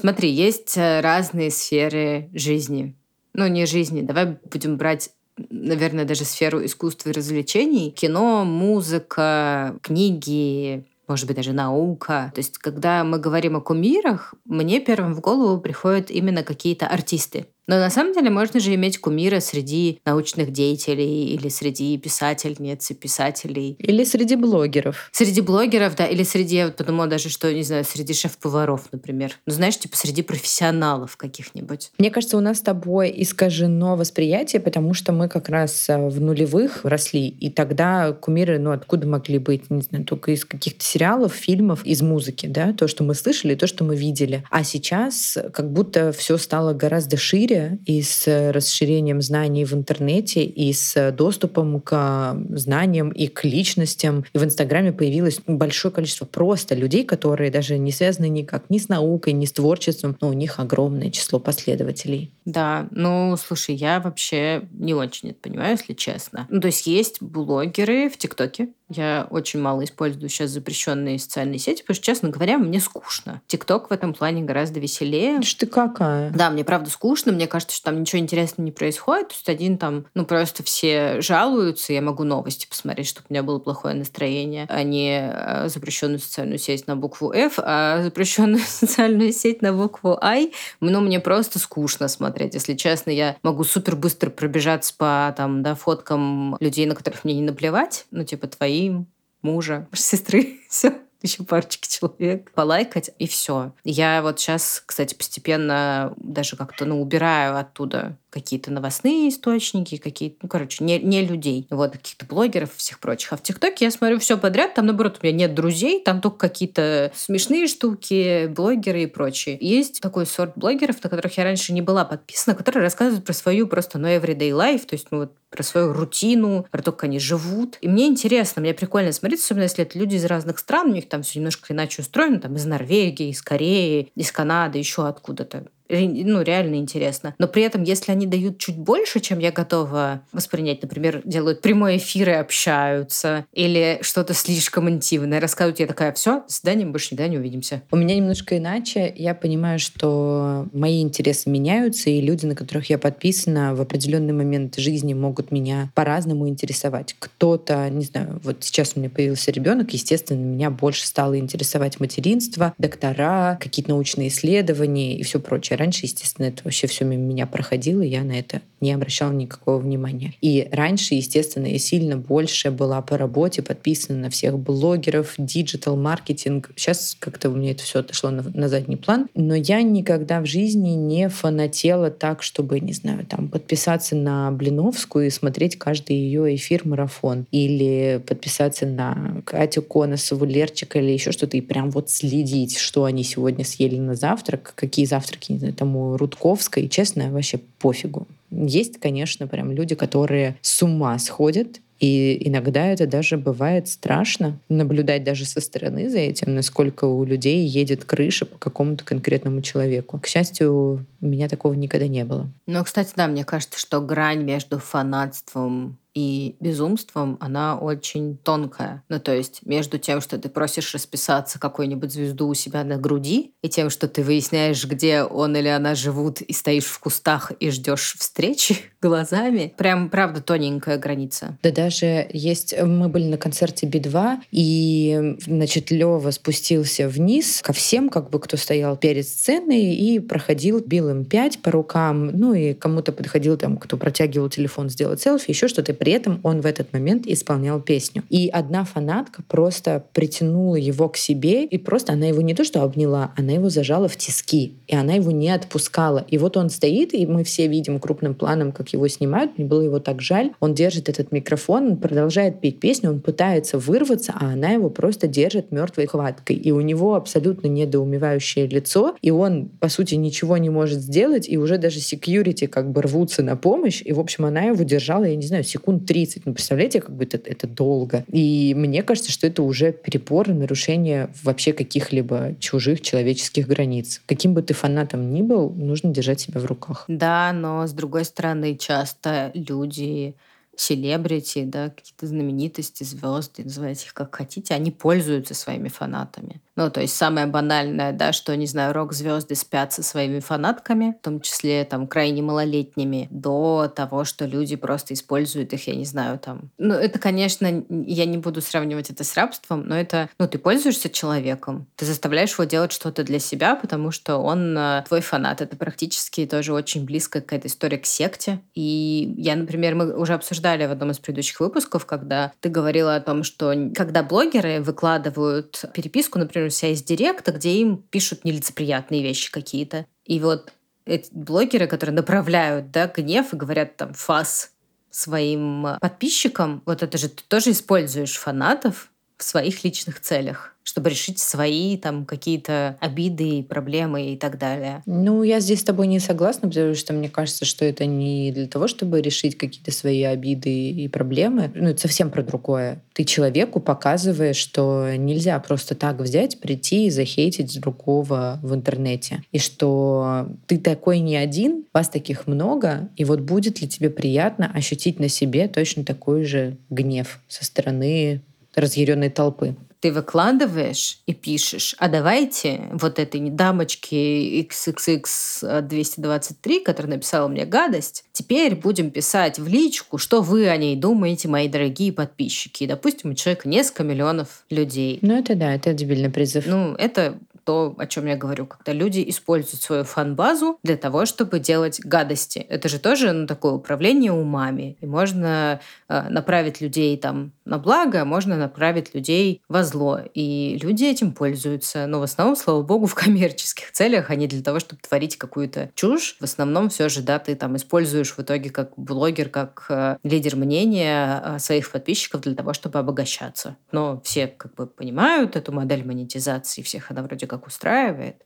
Смотри, 0.00 0.30
есть 0.30 0.76
э, 0.76 1.00
разные 1.00 1.50
сферы 1.50 2.30
жизни. 2.32 2.94
Ну, 3.34 3.48
не 3.48 3.66
жизни. 3.66 4.02
Давай 4.02 4.38
будем 4.48 4.76
брать 4.76 5.10
наверное, 5.50 6.04
даже 6.04 6.22
сферу 6.22 6.64
искусства 6.64 7.10
и 7.10 7.12
развлечений. 7.12 7.90
Кино, 7.90 8.44
музыка, 8.44 9.76
книги, 9.82 10.86
может 11.08 11.26
быть, 11.26 11.34
даже 11.34 11.52
наука. 11.52 12.30
То 12.32 12.38
есть, 12.38 12.58
когда 12.58 13.02
мы 13.02 13.18
говорим 13.18 13.56
о 13.56 13.60
кумирах, 13.60 14.34
мне 14.44 14.78
первым 14.78 15.14
в 15.14 15.20
голову 15.20 15.60
приходят 15.60 16.12
именно 16.12 16.44
какие-то 16.44 16.86
артисты. 16.86 17.48
Но 17.68 17.76
на 17.76 17.90
самом 17.90 18.14
деле 18.14 18.30
можно 18.30 18.60
же 18.60 18.74
иметь 18.74 18.98
кумира 18.98 19.40
среди 19.40 20.00
научных 20.06 20.52
деятелей 20.52 21.34
или 21.34 21.48
среди 21.48 21.96
писательниц 21.98 22.90
и 22.90 22.94
писателей. 22.94 23.76
Или 23.78 24.04
среди 24.04 24.36
блогеров. 24.36 25.10
Среди 25.12 25.42
блогеров, 25.42 25.94
да, 25.94 26.06
или 26.06 26.22
среди, 26.22 26.56
я 26.56 26.66
вот 26.66 26.76
подумала 26.76 27.06
даже, 27.06 27.28
что, 27.28 27.52
не 27.52 27.62
знаю, 27.62 27.84
среди 27.84 28.14
шеф-поваров, 28.14 28.88
например. 28.90 29.32
Ну, 29.46 29.52
знаешь, 29.52 29.78
типа 29.78 29.96
среди 29.96 30.22
профессионалов 30.22 31.16
каких-нибудь. 31.18 31.92
Мне 31.98 32.10
кажется, 32.10 32.38
у 32.38 32.40
нас 32.40 32.58
с 32.58 32.62
тобой 32.62 33.12
искажено 33.14 33.96
восприятие, 33.96 34.60
потому 34.60 34.94
что 34.94 35.12
мы 35.12 35.28
как 35.28 35.50
раз 35.50 35.90
э, 35.90 36.08
в 36.08 36.20
нулевых 36.20 36.84
росли, 36.84 37.28
и 37.28 37.50
тогда 37.50 38.12
кумиры, 38.12 38.58
ну, 38.58 38.70
откуда 38.70 39.06
могли 39.06 39.38
быть, 39.38 39.68
не 39.70 39.82
знаю, 39.82 40.06
только 40.06 40.32
из 40.32 40.46
каких-то 40.46 40.82
сериалов, 40.82 41.34
фильмов, 41.34 41.84
из 41.84 42.00
музыки, 42.00 42.46
да, 42.46 42.72
то, 42.72 42.88
что 42.88 43.04
мы 43.04 43.14
слышали, 43.14 43.54
то, 43.54 43.66
что 43.66 43.84
мы 43.84 43.94
видели. 43.94 44.42
А 44.50 44.64
сейчас 44.64 45.36
как 45.52 45.70
будто 45.70 46.12
все 46.12 46.38
стало 46.38 46.72
гораздо 46.72 47.18
шире, 47.18 47.57
и 47.86 48.02
с 48.02 48.52
расширением 48.52 49.22
знаний 49.22 49.64
в 49.64 49.72
интернете, 49.72 50.44
и 50.44 50.72
с 50.72 51.12
доступом 51.12 51.80
к 51.80 52.36
знаниям 52.50 53.10
и 53.10 53.28
к 53.28 53.44
личностям. 53.44 54.24
И 54.32 54.38
в 54.38 54.44
Инстаграме 54.44 54.92
появилось 54.92 55.40
большое 55.46 55.92
количество 55.92 56.24
просто 56.24 56.74
людей, 56.74 57.04
которые 57.04 57.50
даже 57.50 57.78
не 57.78 57.92
связаны 57.92 58.28
никак 58.28 58.70
ни 58.70 58.78
с 58.78 58.88
наукой, 58.88 59.32
ни 59.32 59.44
с 59.44 59.52
творчеством, 59.52 60.16
но 60.20 60.28
у 60.28 60.32
них 60.32 60.58
огромное 60.58 61.10
число 61.10 61.38
последователей. 61.38 62.32
Да, 62.44 62.88
ну, 62.90 63.36
слушай, 63.36 63.74
я 63.74 64.00
вообще 64.00 64.62
не 64.72 64.94
очень 64.94 65.30
это 65.30 65.38
понимаю, 65.40 65.72
если 65.72 65.92
честно. 65.92 66.46
Ну, 66.48 66.60
то 66.60 66.66
есть 66.66 66.86
есть 66.86 67.20
блогеры 67.20 68.08
в 68.08 68.16
ТикТоке, 68.16 68.68
я 68.90 69.26
очень 69.30 69.60
мало 69.60 69.84
использую 69.84 70.30
сейчас 70.30 70.50
запрещенные 70.50 71.18
социальные 71.18 71.58
сети, 71.58 71.82
потому 71.82 71.96
что, 71.96 72.04
честно 72.06 72.30
говоря, 72.30 72.56
мне 72.56 72.80
скучно. 72.80 73.42
ТикТок 73.46 73.90
в 73.90 73.92
этом 73.92 74.14
плане 74.14 74.42
гораздо 74.42 74.80
веселее. 74.80 75.42
Что 75.42 75.60
ты 75.60 75.66
какая? 75.66 76.30
Да, 76.30 76.48
мне 76.48 76.64
правда 76.64 76.88
скучно. 76.88 77.32
Мне 77.32 77.46
кажется, 77.48 77.76
что 77.76 77.86
там 77.86 78.00
ничего 78.00 78.20
интересного 78.20 78.64
не 78.64 78.72
происходит. 78.72 79.28
То 79.28 79.34
есть 79.34 79.48
один 79.48 79.78
там, 79.78 80.06
ну 80.14 80.24
просто 80.24 80.62
все 80.62 81.20
жалуются, 81.20 81.92
я 81.92 82.00
могу 82.00 82.24
новости 82.24 82.66
посмотреть, 82.66 83.08
чтобы 83.08 83.26
у 83.28 83.32
меня 83.32 83.42
было 83.42 83.58
плохое 83.58 83.94
настроение, 83.94 84.66
а 84.68 84.82
не 84.82 85.30
э, 85.30 85.68
запрещенную 85.68 86.20
социальную 86.20 86.58
сеть 86.58 86.86
на 86.86 86.96
букву 86.96 87.32
F, 87.32 87.58
а 87.58 88.02
запрещенную 88.04 88.62
социальную 88.64 89.32
сеть 89.32 89.60
на 89.62 89.72
букву 89.72 90.18
I. 90.20 90.52
Ну, 90.80 91.00
мне 91.00 91.20
просто 91.20 91.58
скучно 91.58 92.08
смотреть. 92.08 92.54
Если 92.54 92.74
честно, 92.74 93.10
я 93.10 93.36
могу 93.42 93.64
супер 93.64 93.96
быстро 93.96 94.30
пробежаться 94.30 94.94
по 94.96 95.34
там, 95.36 95.62
да, 95.62 95.74
фоткам 95.74 96.56
людей, 96.60 96.86
на 96.86 96.94
которых 96.94 97.24
мне 97.24 97.34
не 97.34 97.42
наплевать. 97.42 98.06
Ну, 98.10 98.24
типа 98.24 98.46
твои 98.46 98.68
своим, 98.68 99.06
мужа, 99.42 99.88
сестры, 99.92 100.60
все 100.68 100.92
еще 101.22 101.42
парочки 101.44 101.88
человек, 101.88 102.50
полайкать, 102.52 103.10
и 103.18 103.26
все. 103.26 103.72
Я 103.84 104.22
вот 104.22 104.38
сейчас, 104.38 104.82
кстати, 104.84 105.14
постепенно 105.14 106.14
даже 106.16 106.56
как-то, 106.56 106.84
ну, 106.84 107.00
убираю 107.00 107.56
оттуда 107.56 108.16
какие-то 108.30 108.70
новостные 108.70 109.28
источники, 109.28 109.96
какие-то, 109.96 110.36
ну, 110.42 110.48
короче, 110.48 110.84
не, 110.84 110.98
не 110.98 111.24
людей, 111.24 111.66
вот, 111.70 111.92
каких-то 111.92 112.26
блогеров 112.26 112.74
и 112.74 112.78
всех 112.78 112.98
прочих. 113.00 113.32
А 113.32 113.36
в 113.36 113.42
ТикТоке 113.42 113.86
я 113.86 113.90
смотрю 113.90 114.18
все 114.18 114.36
подряд, 114.36 114.74
там, 114.74 114.86
наоборот, 114.86 115.18
у 115.22 115.26
меня 115.26 115.36
нет 115.36 115.54
друзей, 115.54 116.02
там 116.02 116.20
только 116.20 116.48
какие-то 116.48 117.12
смешные 117.14 117.66
штуки, 117.66 118.46
блогеры 118.48 119.04
и 119.04 119.06
прочее. 119.06 119.56
Есть 119.60 120.00
такой 120.00 120.26
сорт 120.26 120.52
блогеров, 120.56 121.02
на 121.02 121.10
которых 121.10 121.36
я 121.38 121.44
раньше 121.44 121.72
не 121.72 121.82
была 121.82 122.04
подписана, 122.04 122.54
которые 122.54 122.82
рассказывают 122.82 123.24
про 123.24 123.32
свою 123.32 123.66
просто, 123.66 123.98
ну, 123.98 124.08
everyday 124.08 124.50
life, 124.50 124.86
то 124.86 124.94
есть, 124.94 125.08
ну, 125.10 125.20
вот, 125.20 125.32
про 125.50 125.62
свою 125.62 125.92
рутину, 125.92 126.66
про 126.70 126.82
то, 126.82 126.92
как 126.92 127.04
они 127.04 127.18
живут. 127.18 127.78
И 127.80 127.88
мне 127.88 128.06
интересно, 128.06 128.60
мне 128.60 128.74
прикольно 128.74 129.12
смотреть, 129.12 129.40
особенно 129.40 129.62
если 129.62 129.84
это 129.84 129.98
люди 129.98 130.16
из 130.16 130.24
разных 130.24 130.58
стран, 130.58 130.90
у 130.90 130.94
них 130.94 131.08
там 131.08 131.22
все 131.22 131.38
немножко 131.38 131.72
иначе 131.72 132.02
устроено, 132.02 132.40
там 132.40 132.56
из 132.56 132.66
Норвегии, 132.66 133.30
из 133.30 133.42
Кореи, 133.42 134.12
из 134.14 134.30
Канады, 134.30 134.78
еще 134.78 135.06
откуда-то 135.06 135.68
ну, 135.88 136.42
реально 136.42 136.76
интересно. 136.76 137.34
Но 137.38 137.48
при 137.48 137.62
этом, 137.62 137.82
если 137.82 138.12
они 138.12 138.26
дают 138.26 138.58
чуть 138.58 138.76
больше, 138.76 139.20
чем 139.20 139.38
я 139.38 139.52
готова 139.52 140.22
воспринять, 140.32 140.82
например, 140.82 141.22
делают 141.24 141.62
прямой 141.62 141.96
эфир 141.96 142.30
и 142.30 142.32
общаются, 142.32 143.46
или 143.52 143.98
что-то 144.02 144.34
слишком 144.34 144.88
интимное, 144.88 145.40
рассказывают, 145.40 145.80
я 145.80 145.86
такая, 145.86 146.12
все, 146.12 146.42
до 146.46 146.52
свидания, 146.52 146.84
больше 146.86 147.14
никогда 147.14 147.30
не 147.30 147.38
увидимся. 147.38 147.82
У 147.90 147.96
меня 147.96 148.14
немножко 148.14 148.58
иначе. 148.58 149.12
Я 149.16 149.34
понимаю, 149.34 149.78
что 149.78 150.66
мои 150.72 151.02
интересы 151.02 151.50
меняются, 151.50 152.10
и 152.10 152.20
люди, 152.20 152.46
на 152.46 152.54
которых 152.54 152.90
я 152.90 152.98
подписана, 152.98 153.74
в 153.74 153.80
определенный 153.80 154.32
момент 154.32 154.76
жизни 154.76 155.14
могут 155.14 155.50
меня 155.50 155.90
по-разному 155.94 156.48
интересовать. 156.48 157.16
Кто-то, 157.18 157.88
не 157.90 158.04
знаю, 158.04 158.40
вот 158.42 158.58
сейчас 158.60 158.92
у 158.94 159.00
меня 159.00 159.10
появился 159.10 159.50
ребенок, 159.50 159.92
естественно, 159.92 160.38
меня 160.38 160.70
больше 160.70 161.06
стало 161.06 161.38
интересовать 161.38 162.00
материнство, 162.00 162.74
доктора, 162.78 163.58
какие-то 163.60 163.90
научные 163.90 164.28
исследования 164.28 165.16
и 165.18 165.22
все 165.22 165.40
прочее 165.40 165.77
Раньше, 165.78 166.06
естественно, 166.06 166.46
это 166.46 166.62
вообще 166.64 166.88
все 166.88 167.04
мимо 167.04 167.22
меня 167.22 167.46
проходило, 167.46 168.02
я 168.02 168.24
на 168.24 168.32
это 168.32 168.62
не 168.80 168.92
обращала 168.92 169.32
никакого 169.32 169.78
внимания. 169.78 170.34
И 170.40 170.68
раньше, 170.70 171.14
естественно, 171.14 171.66
я 171.66 171.78
сильно 171.78 172.16
больше 172.16 172.70
была 172.70 173.00
по 173.02 173.16
работе, 173.16 173.62
подписана 173.62 174.18
на 174.18 174.30
всех 174.30 174.58
блогеров, 174.58 175.34
digital-маркетинг. 175.38 176.70
Сейчас 176.76 177.16
как-то 177.18 177.50
у 177.50 177.54
меня 177.54 177.72
это 177.72 177.82
все 177.82 178.00
отошло 178.00 178.30
на, 178.30 178.42
на 178.42 178.68
задний 178.68 178.96
план. 178.96 179.28
Но 179.34 179.54
я 179.54 179.82
никогда 179.82 180.40
в 180.40 180.46
жизни 180.46 180.90
не 180.90 181.28
фанатела 181.28 182.10
так, 182.10 182.42
чтобы, 182.42 182.80
не 182.80 182.92
знаю, 182.92 183.26
там 183.26 183.48
подписаться 183.48 184.16
на 184.16 184.50
Блиновскую 184.50 185.26
и 185.26 185.30
смотреть 185.30 185.78
каждый 185.78 186.16
ее 186.16 186.54
эфир-марафон. 186.54 187.46
Или 187.50 188.22
подписаться 188.26 188.86
на 188.86 189.42
Катю 189.44 189.82
Конасову, 189.82 190.44
Лерчика 190.44 190.98
или 190.98 191.10
еще 191.12 191.32
что-то 191.32 191.56
и 191.56 191.60
прям 191.60 191.90
вот 191.90 192.10
следить, 192.10 192.78
что 192.78 193.04
они 193.04 193.24
сегодня 193.24 193.64
съели 193.64 193.98
на 193.98 194.14
завтрак, 194.14 194.72
какие 194.74 195.04
завтраки, 195.04 195.52
не 195.52 195.58
знаю, 195.58 195.67
там 195.72 195.96
у 195.96 196.16
Рудковской. 196.16 196.88
Честно, 196.88 197.30
вообще 197.30 197.58
пофигу. 197.78 198.26
Есть, 198.50 198.98
конечно, 198.98 199.46
прям 199.46 199.72
люди, 199.72 199.94
которые 199.94 200.56
с 200.62 200.82
ума 200.82 201.18
сходят 201.18 201.80
и 201.98 202.48
иногда 202.48 202.86
это 202.86 203.06
даже 203.06 203.36
бывает 203.36 203.88
страшно 203.88 204.58
наблюдать 204.68 205.24
даже 205.24 205.44
со 205.44 205.60
стороны 205.60 206.08
за 206.08 206.18
этим, 206.18 206.54
насколько 206.54 207.06
у 207.06 207.24
людей 207.24 207.66
едет 207.66 208.04
крыша 208.04 208.46
по 208.46 208.56
какому-то 208.58 209.04
конкретному 209.04 209.62
человеку. 209.62 210.18
К 210.20 210.26
счастью, 210.26 211.06
у 211.20 211.26
меня 211.26 211.48
такого 211.48 211.74
никогда 211.74 212.06
не 212.06 212.24
было. 212.24 212.48
Ну, 212.66 212.84
кстати, 212.84 213.12
да, 213.16 213.26
мне 213.26 213.44
кажется, 213.44 213.78
что 213.78 214.00
грань 214.00 214.44
между 214.44 214.78
фанатством 214.78 215.98
и 216.14 216.56
безумством, 216.60 217.36
она 217.40 217.78
очень 217.78 218.36
тонкая. 218.38 219.04
Ну, 219.08 219.20
то 219.20 219.34
есть 219.34 219.60
между 219.64 219.98
тем, 219.98 220.20
что 220.20 220.38
ты 220.38 220.48
просишь 220.48 220.94
расписаться 220.94 221.58
какую-нибудь 221.58 222.12
звезду 222.12 222.48
у 222.48 222.54
себя 222.54 222.84
на 222.84 222.96
груди, 222.96 223.52
и 223.62 223.68
тем, 223.68 223.90
что 223.90 224.08
ты 224.08 224.22
выясняешь, 224.22 224.84
где 224.84 225.22
он 225.22 225.56
или 225.56 225.68
она 225.68 225.94
живут, 225.94 226.40
и 226.40 226.52
стоишь 226.52 226.86
в 226.86 226.98
кустах 226.98 227.52
и 227.60 227.70
ждешь 227.70 228.16
встречи 228.18 228.78
глазами, 229.02 229.72
прям, 229.76 230.10
правда, 230.10 230.40
тоненькая 230.40 230.98
граница. 230.98 231.58
Да 231.62 231.70
даже 231.70 232.28
есть... 232.32 232.74
Мы 232.78 233.08
были 233.08 233.24
на 233.24 233.38
концерте 233.38 233.86
Би-2, 233.86 234.38
и, 234.50 235.36
значит, 235.40 235.90
Лева 235.90 236.30
спустился 236.30 237.08
вниз 237.08 237.60
ко 237.62 237.72
всем, 237.72 238.08
как 238.08 238.30
бы, 238.30 238.40
кто 238.40 238.56
стоял 238.56 238.96
перед 238.96 239.26
сценой, 239.26 239.94
и 239.94 240.18
проходил, 240.18 240.80
бил 240.80 241.10
им 241.10 241.24
пять 241.24 241.60
по 241.60 241.70
рукам, 241.70 242.26
ну, 242.28 242.54
и 242.54 242.74
кому-то 242.74 243.12
подходил 243.12 243.56
там, 243.56 243.76
кто 243.76 243.96
протягивал 243.96 244.48
телефон 244.48 244.88
сделать 244.88 245.20
селфи, 245.20 245.50
еще 245.50 245.68
что-то, 245.68 245.92
при 246.08 246.14
этом 246.14 246.40
он 246.42 246.62
в 246.62 246.64
этот 246.64 246.94
момент 246.94 247.26
исполнял 247.26 247.82
песню. 247.82 248.22
И 248.30 248.48
одна 248.48 248.84
фанатка 248.84 249.42
просто 249.46 250.04
притянула 250.14 250.76
его 250.76 251.10
к 251.10 251.18
себе, 251.18 251.66
и 251.66 251.76
просто 251.76 252.14
она 252.14 252.24
его 252.24 252.40
не 252.40 252.54
то 252.54 252.64
что 252.64 252.82
обняла, 252.82 253.34
она 253.36 253.52
его 253.52 253.68
зажала 253.68 254.08
в 254.08 254.16
тиски, 254.16 254.72
и 254.86 254.96
она 254.96 255.12
его 255.12 255.32
не 255.32 255.50
отпускала. 255.50 256.24
И 256.26 256.38
вот 256.38 256.56
он 256.56 256.70
стоит, 256.70 257.12
и 257.12 257.26
мы 257.26 257.44
все 257.44 257.66
видим 257.66 258.00
крупным 258.00 258.34
планом, 258.34 258.72
как 258.72 258.88
его 258.94 259.06
снимают, 259.06 259.58
мне 259.58 259.66
было 259.66 259.82
его 259.82 259.98
так 259.98 260.22
жаль. 260.22 260.52
Он 260.60 260.72
держит 260.72 261.10
этот 261.10 261.30
микрофон, 261.30 261.88
он 261.88 261.96
продолжает 261.98 262.62
петь 262.62 262.80
песню, 262.80 263.10
он 263.10 263.20
пытается 263.20 263.76
вырваться, 263.76 264.32
а 264.34 264.54
она 264.54 264.70
его 264.70 264.88
просто 264.88 265.28
держит 265.28 265.72
мертвой 265.72 266.06
хваткой. 266.06 266.56
И 266.56 266.70
у 266.70 266.80
него 266.80 267.16
абсолютно 267.16 267.66
недоумевающее 267.66 268.66
лицо, 268.66 269.14
и 269.20 269.30
он, 269.30 269.68
по 269.78 269.90
сути, 269.90 270.14
ничего 270.14 270.56
не 270.56 270.70
может 270.70 271.00
сделать, 271.00 271.46
и 271.46 271.58
уже 271.58 271.76
даже 271.76 272.00
секьюрити 272.00 272.64
как 272.66 272.92
бы 272.92 273.02
рвутся 273.02 273.42
на 273.42 273.56
помощь, 273.56 274.00
и, 274.02 274.14
в 274.14 274.20
общем, 274.20 274.46
она 274.46 274.62
его 274.62 274.82
держала, 274.84 275.24
я 275.24 275.36
не 275.36 275.46
знаю, 275.46 275.64
секунд 275.64 275.87
секунд 275.88 276.06
30. 276.06 276.46
Ну, 276.46 276.52
представляете, 276.52 277.00
как 277.00 277.16
бы 277.16 277.24
это, 277.24 277.38
это 277.38 277.66
долго. 277.66 278.24
И 278.30 278.74
мне 278.76 279.02
кажется, 279.02 279.32
что 279.32 279.46
это 279.46 279.62
уже 279.62 279.92
перебор 279.92 280.50
и 280.50 280.52
нарушение 280.52 281.30
вообще 281.42 281.72
каких-либо 281.72 282.54
чужих 282.60 283.00
человеческих 283.00 283.66
границ. 283.66 284.20
Каким 284.26 284.52
бы 284.52 284.62
ты 284.62 284.74
фанатом 284.74 285.32
ни 285.32 285.40
был, 285.40 285.70
нужно 285.70 286.12
держать 286.12 286.40
себя 286.40 286.60
в 286.60 286.66
руках. 286.66 287.04
Да, 287.08 287.52
но 287.54 287.86
с 287.86 287.92
другой 287.92 288.24
стороны, 288.24 288.76
часто 288.76 289.50
люди 289.54 290.34
селебрити, 290.80 291.64
да, 291.64 291.90
какие-то 291.90 292.26
знаменитости, 292.26 293.04
звезды, 293.04 293.64
называйте 293.64 294.06
их 294.06 294.14
как 294.14 294.34
хотите, 294.34 294.74
они 294.74 294.90
пользуются 294.90 295.54
своими 295.54 295.88
фанатами. 295.88 296.60
Ну, 296.76 296.90
то 296.90 297.00
есть 297.00 297.16
самое 297.16 297.48
банальное, 297.48 298.12
да, 298.12 298.32
что, 298.32 298.56
не 298.56 298.66
знаю, 298.66 298.94
рок-звезды 298.94 299.56
спят 299.56 299.92
со 299.92 300.04
своими 300.04 300.38
фанатками, 300.38 301.16
в 301.20 301.24
том 301.24 301.40
числе 301.40 301.84
там 301.84 302.06
крайне 302.06 302.40
малолетними, 302.40 303.26
до 303.32 303.92
того, 303.92 304.24
что 304.24 304.44
люди 304.44 304.76
просто 304.76 305.14
используют 305.14 305.72
их, 305.72 305.88
я 305.88 305.96
не 305.96 306.04
знаю, 306.04 306.38
там. 306.38 306.70
Ну, 306.78 306.94
это, 306.94 307.18
конечно, 307.18 307.84
я 307.88 308.26
не 308.26 308.38
буду 308.38 308.60
сравнивать 308.60 309.10
это 309.10 309.24
с 309.24 309.34
рабством, 309.34 309.88
но 309.88 309.98
это, 309.98 310.30
ну, 310.38 310.46
ты 310.46 310.58
пользуешься 310.58 311.10
человеком, 311.10 311.88
ты 311.96 312.04
заставляешь 312.04 312.52
его 312.52 312.62
делать 312.62 312.92
что-то 312.92 313.24
для 313.24 313.40
себя, 313.40 313.74
потому 313.74 314.12
что 314.12 314.36
он 314.36 314.78
э, 314.78 315.02
твой 315.08 315.20
фанат. 315.20 315.60
Это 315.60 315.76
практически 315.76 316.46
тоже 316.46 316.72
очень 316.72 317.04
близко 317.04 317.40
какая-то 317.40 317.66
история 317.66 317.98
к 317.98 318.06
секте. 318.06 318.60
И 318.76 319.34
я, 319.36 319.56
например, 319.56 319.96
мы 319.96 320.16
уже 320.16 320.34
обсуждали 320.34 320.67
в 320.76 320.92
одном 320.92 321.10
из 321.10 321.18
предыдущих 321.18 321.60
выпусков, 321.60 322.06
когда 322.06 322.52
ты 322.60 322.68
говорила 322.68 323.14
о 323.14 323.20
том, 323.20 323.42
что 323.42 323.74
когда 323.94 324.22
блогеры 324.22 324.80
выкладывают 324.80 325.84
переписку, 325.94 326.38
например, 326.38 326.68
у 326.68 326.70
себя 326.70 326.92
из 326.92 327.02
директа, 327.02 327.52
где 327.52 327.74
им 327.76 327.98
пишут 327.98 328.44
нелицеприятные 328.44 329.22
вещи 329.22 329.50
какие-то. 329.50 330.06
И 330.24 330.40
вот 330.40 330.72
эти 331.04 331.30
блогеры, 331.32 331.86
которые 331.86 332.14
направляют 332.14 332.90
да, 332.90 333.06
гнев 333.06 333.52
и 333.52 333.56
говорят 333.56 333.96
там 333.96 334.12
фас 334.12 334.72
своим 335.10 335.86
подписчикам, 336.00 336.82
вот 336.84 337.02
это 337.02 337.16
же 337.16 337.28
ты 337.28 337.42
тоже 337.48 337.70
используешь 337.70 338.36
фанатов 338.36 339.10
в 339.38 339.44
своих 339.44 339.84
личных 339.84 340.20
целях 340.20 340.74
чтобы 340.88 341.10
решить 341.10 341.38
свои 341.38 341.98
там 341.98 342.24
какие-то 342.24 342.96
обиды, 343.00 343.62
проблемы 343.62 344.32
и 344.32 344.38
так 344.38 344.56
далее. 344.56 345.02
Ну, 345.04 345.42
я 345.42 345.60
здесь 345.60 345.80
с 345.80 345.84
тобой 345.84 346.06
не 346.06 346.18
согласна, 346.18 346.66
потому 346.66 346.94
что 346.94 347.12
мне 347.12 347.28
кажется, 347.28 347.66
что 347.66 347.84
это 347.84 348.06
не 348.06 348.52
для 348.52 348.66
того, 348.68 348.88
чтобы 348.88 349.20
решить 349.20 349.58
какие-то 349.58 349.92
свои 349.92 350.22
обиды 350.22 350.88
и 350.88 351.06
проблемы. 351.08 351.70
Ну, 351.74 351.90
это 351.90 352.00
совсем 352.00 352.30
про 352.30 352.42
другое. 352.42 353.02
Ты 353.12 353.24
человеку 353.24 353.80
показываешь, 353.80 354.56
что 354.56 355.14
нельзя 355.14 355.58
просто 355.60 355.94
так 355.94 356.18
взять, 356.20 356.58
прийти 356.58 357.08
и 357.08 357.10
захейтить 357.10 357.78
другого 357.82 358.58
в 358.62 358.74
интернете. 358.74 359.42
И 359.52 359.58
что 359.58 360.48
ты 360.66 360.78
такой 360.78 361.18
не 361.18 361.36
один, 361.36 361.84
вас 361.92 362.08
таких 362.08 362.46
много, 362.46 363.10
и 363.14 363.26
вот 363.26 363.40
будет 363.40 363.82
ли 363.82 363.88
тебе 363.88 364.08
приятно 364.08 364.72
ощутить 364.72 365.20
на 365.20 365.28
себе 365.28 365.68
точно 365.68 366.02
такой 366.02 366.44
же 366.44 366.78
гнев 366.88 367.40
со 367.46 367.62
стороны 367.62 368.40
разъяренной 368.78 369.30
толпы 369.30 369.76
ты 370.00 370.12
выкладываешь 370.12 371.18
и 371.26 371.34
пишешь, 371.34 371.94
а 371.98 372.08
давайте 372.08 372.88
вот 372.92 373.18
этой 373.18 373.40
дамочке 373.50 374.60
XXX 374.62 375.82
223, 375.82 376.80
которая 376.80 377.14
написала 377.14 377.48
мне 377.48 377.64
гадость, 377.64 378.24
теперь 378.32 378.76
будем 378.76 379.10
писать 379.10 379.58
в 379.58 379.66
личку, 379.66 380.18
что 380.18 380.40
вы 380.40 380.68
о 380.68 380.76
ней 380.76 380.94
думаете, 380.94 381.48
мои 381.48 381.68
дорогие 381.68 382.12
подписчики. 382.12 382.84
И, 382.84 382.86
допустим, 382.86 383.30
у 383.30 383.34
человека 383.34 383.68
несколько 383.68 384.04
миллионов 384.04 384.64
людей. 384.70 385.18
Ну, 385.22 385.36
это 385.36 385.56
да, 385.56 385.74
это 385.74 385.92
дебильный 385.92 386.30
призыв. 386.30 386.66
Ну, 386.66 386.94
это 386.94 387.38
то, 387.68 387.94
о 387.98 388.06
чем 388.06 388.24
я 388.24 388.34
говорю, 388.34 388.64
когда 388.64 388.94
люди 388.94 389.22
используют 389.28 389.82
свою 389.82 390.04
фан-базу 390.04 390.78
для 390.82 390.96
того, 390.96 391.26
чтобы 391.26 391.58
делать 391.58 392.00
гадости. 392.00 392.60
Это 392.60 392.88
же 392.88 392.98
тоже 392.98 393.32
ну, 393.32 393.46
такое 393.46 393.72
управление 393.72 394.32
умами. 394.32 394.96
И 395.02 395.06
можно 395.06 395.78
э, 396.08 396.28
направить 396.30 396.80
людей 396.80 397.14
там 397.18 397.52
на 397.66 397.76
благо, 397.76 398.22
а 398.22 398.24
можно 398.24 398.56
направить 398.56 399.14
людей 399.14 399.60
во 399.68 399.84
зло. 399.84 400.18
И 400.32 400.78
люди 400.80 401.04
этим 401.04 401.32
пользуются. 401.32 402.06
Но 402.06 402.20
в 402.20 402.22
основном, 402.22 402.56
слава 402.56 402.82
богу, 402.82 403.04
в 403.04 403.14
коммерческих 403.14 403.92
целях, 403.92 404.30
а 404.30 404.34
не 404.34 404.46
для 404.46 404.62
того, 404.62 404.80
чтобы 404.80 405.02
творить 405.06 405.36
какую-то 405.36 405.90
чушь. 405.94 406.36
В 406.40 406.44
основном 406.44 406.88
все 406.88 407.10
же, 407.10 407.20
да, 407.20 407.38
ты 407.38 407.54
там 407.54 407.76
используешь 407.76 408.32
в 408.32 408.40
итоге 408.40 408.70
как 408.70 408.92
блогер, 408.96 409.50
как 409.50 409.84
э, 409.90 410.16
лидер 410.22 410.56
мнения 410.56 411.42
э, 411.44 411.58
своих 411.58 411.90
подписчиков 411.90 412.40
для 412.40 412.54
того, 412.54 412.72
чтобы 412.72 412.98
обогащаться. 412.98 413.76
Но 413.92 414.22
все 414.24 414.46
как 414.46 414.74
бы 414.74 414.86
понимают 414.86 415.54
эту 415.54 415.70
модель 415.70 416.06
монетизации, 416.06 416.80
всех 416.80 417.10
она 417.10 417.22
вроде 417.22 417.46
как 417.46 417.57
как 417.58 417.66
устраивает. 417.66 418.36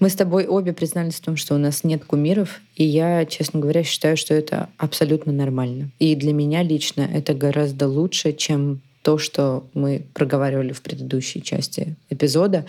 Мы 0.00 0.08
с 0.08 0.14
тобой 0.14 0.46
обе 0.46 0.72
признались 0.72 1.16
в 1.16 1.20
том, 1.20 1.36
что 1.36 1.54
у 1.54 1.58
нас 1.58 1.84
нет 1.84 2.06
кумиров, 2.06 2.60
и 2.74 2.84
я, 2.84 3.26
честно 3.26 3.60
говоря, 3.60 3.84
считаю, 3.84 4.16
что 4.16 4.32
это 4.32 4.70
абсолютно 4.78 5.30
нормально. 5.30 5.90
И 5.98 6.16
для 6.16 6.32
меня 6.32 6.62
лично 6.62 7.02
это 7.02 7.34
гораздо 7.34 7.86
лучше, 7.86 8.32
чем 8.32 8.80
то, 9.02 9.18
что 9.18 9.66
мы 9.74 10.06
проговаривали 10.14 10.72
в 10.72 10.80
предыдущей 10.80 11.42
части 11.42 11.96
эпизода, 12.08 12.64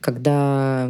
когда 0.00 0.88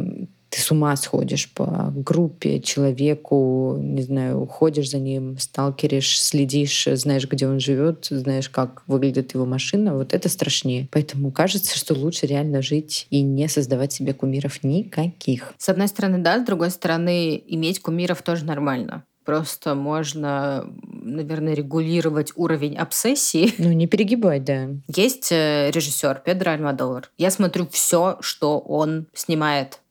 ты 0.49 0.59
с 0.59 0.71
ума 0.71 0.95
сходишь 0.95 1.51
по 1.51 1.91
группе, 1.95 2.59
человеку, 2.59 3.77
не 3.79 4.01
знаю, 4.01 4.41
уходишь 4.41 4.89
за 4.89 4.97
ним, 4.97 5.37
сталкеришь, 5.37 6.19
следишь, 6.21 6.87
знаешь, 6.93 7.27
где 7.27 7.47
он 7.47 7.59
живет, 7.59 8.07
знаешь, 8.09 8.49
как 8.49 8.83
выглядит 8.87 9.33
его 9.33 9.45
машина, 9.45 9.95
вот 9.95 10.13
это 10.13 10.27
страшнее. 10.29 10.87
Поэтому 10.91 11.31
кажется, 11.31 11.77
что 11.77 11.93
лучше 11.93 12.25
реально 12.25 12.61
жить 12.61 13.07
и 13.09 13.21
не 13.21 13.47
создавать 13.47 13.93
себе 13.93 14.13
кумиров 14.13 14.63
никаких. 14.63 15.53
С 15.57 15.69
одной 15.69 15.87
стороны, 15.87 16.17
да, 16.17 16.41
с 16.41 16.45
другой 16.45 16.71
стороны, 16.71 17.41
иметь 17.47 17.81
кумиров 17.81 18.21
тоже 18.21 18.45
нормально. 18.45 19.03
Просто 19.25 19.75
можно, 19.75 20.65
наверное, 20.81 21.53
регулировать 21.53 22.33
уровень 22.35 22.75
обсессии. 22.77 23.53
Ну, 23.59 23.71
не 23.73 23.85
перегибать, 23.85 24.43
да. 24.43 24.69
Есть 24.87 25.31
э, 25.31 25.69
режиссер 25.71 26.23
Педро 26.25 26.53
Альмадовар. 26.53 27.11
Я 27.19 27.29
смотрю 27.29 27.67
все, 27.71 28.17
что 28.21 28.57
он 28.57 29.05
снимает 29.13 29.81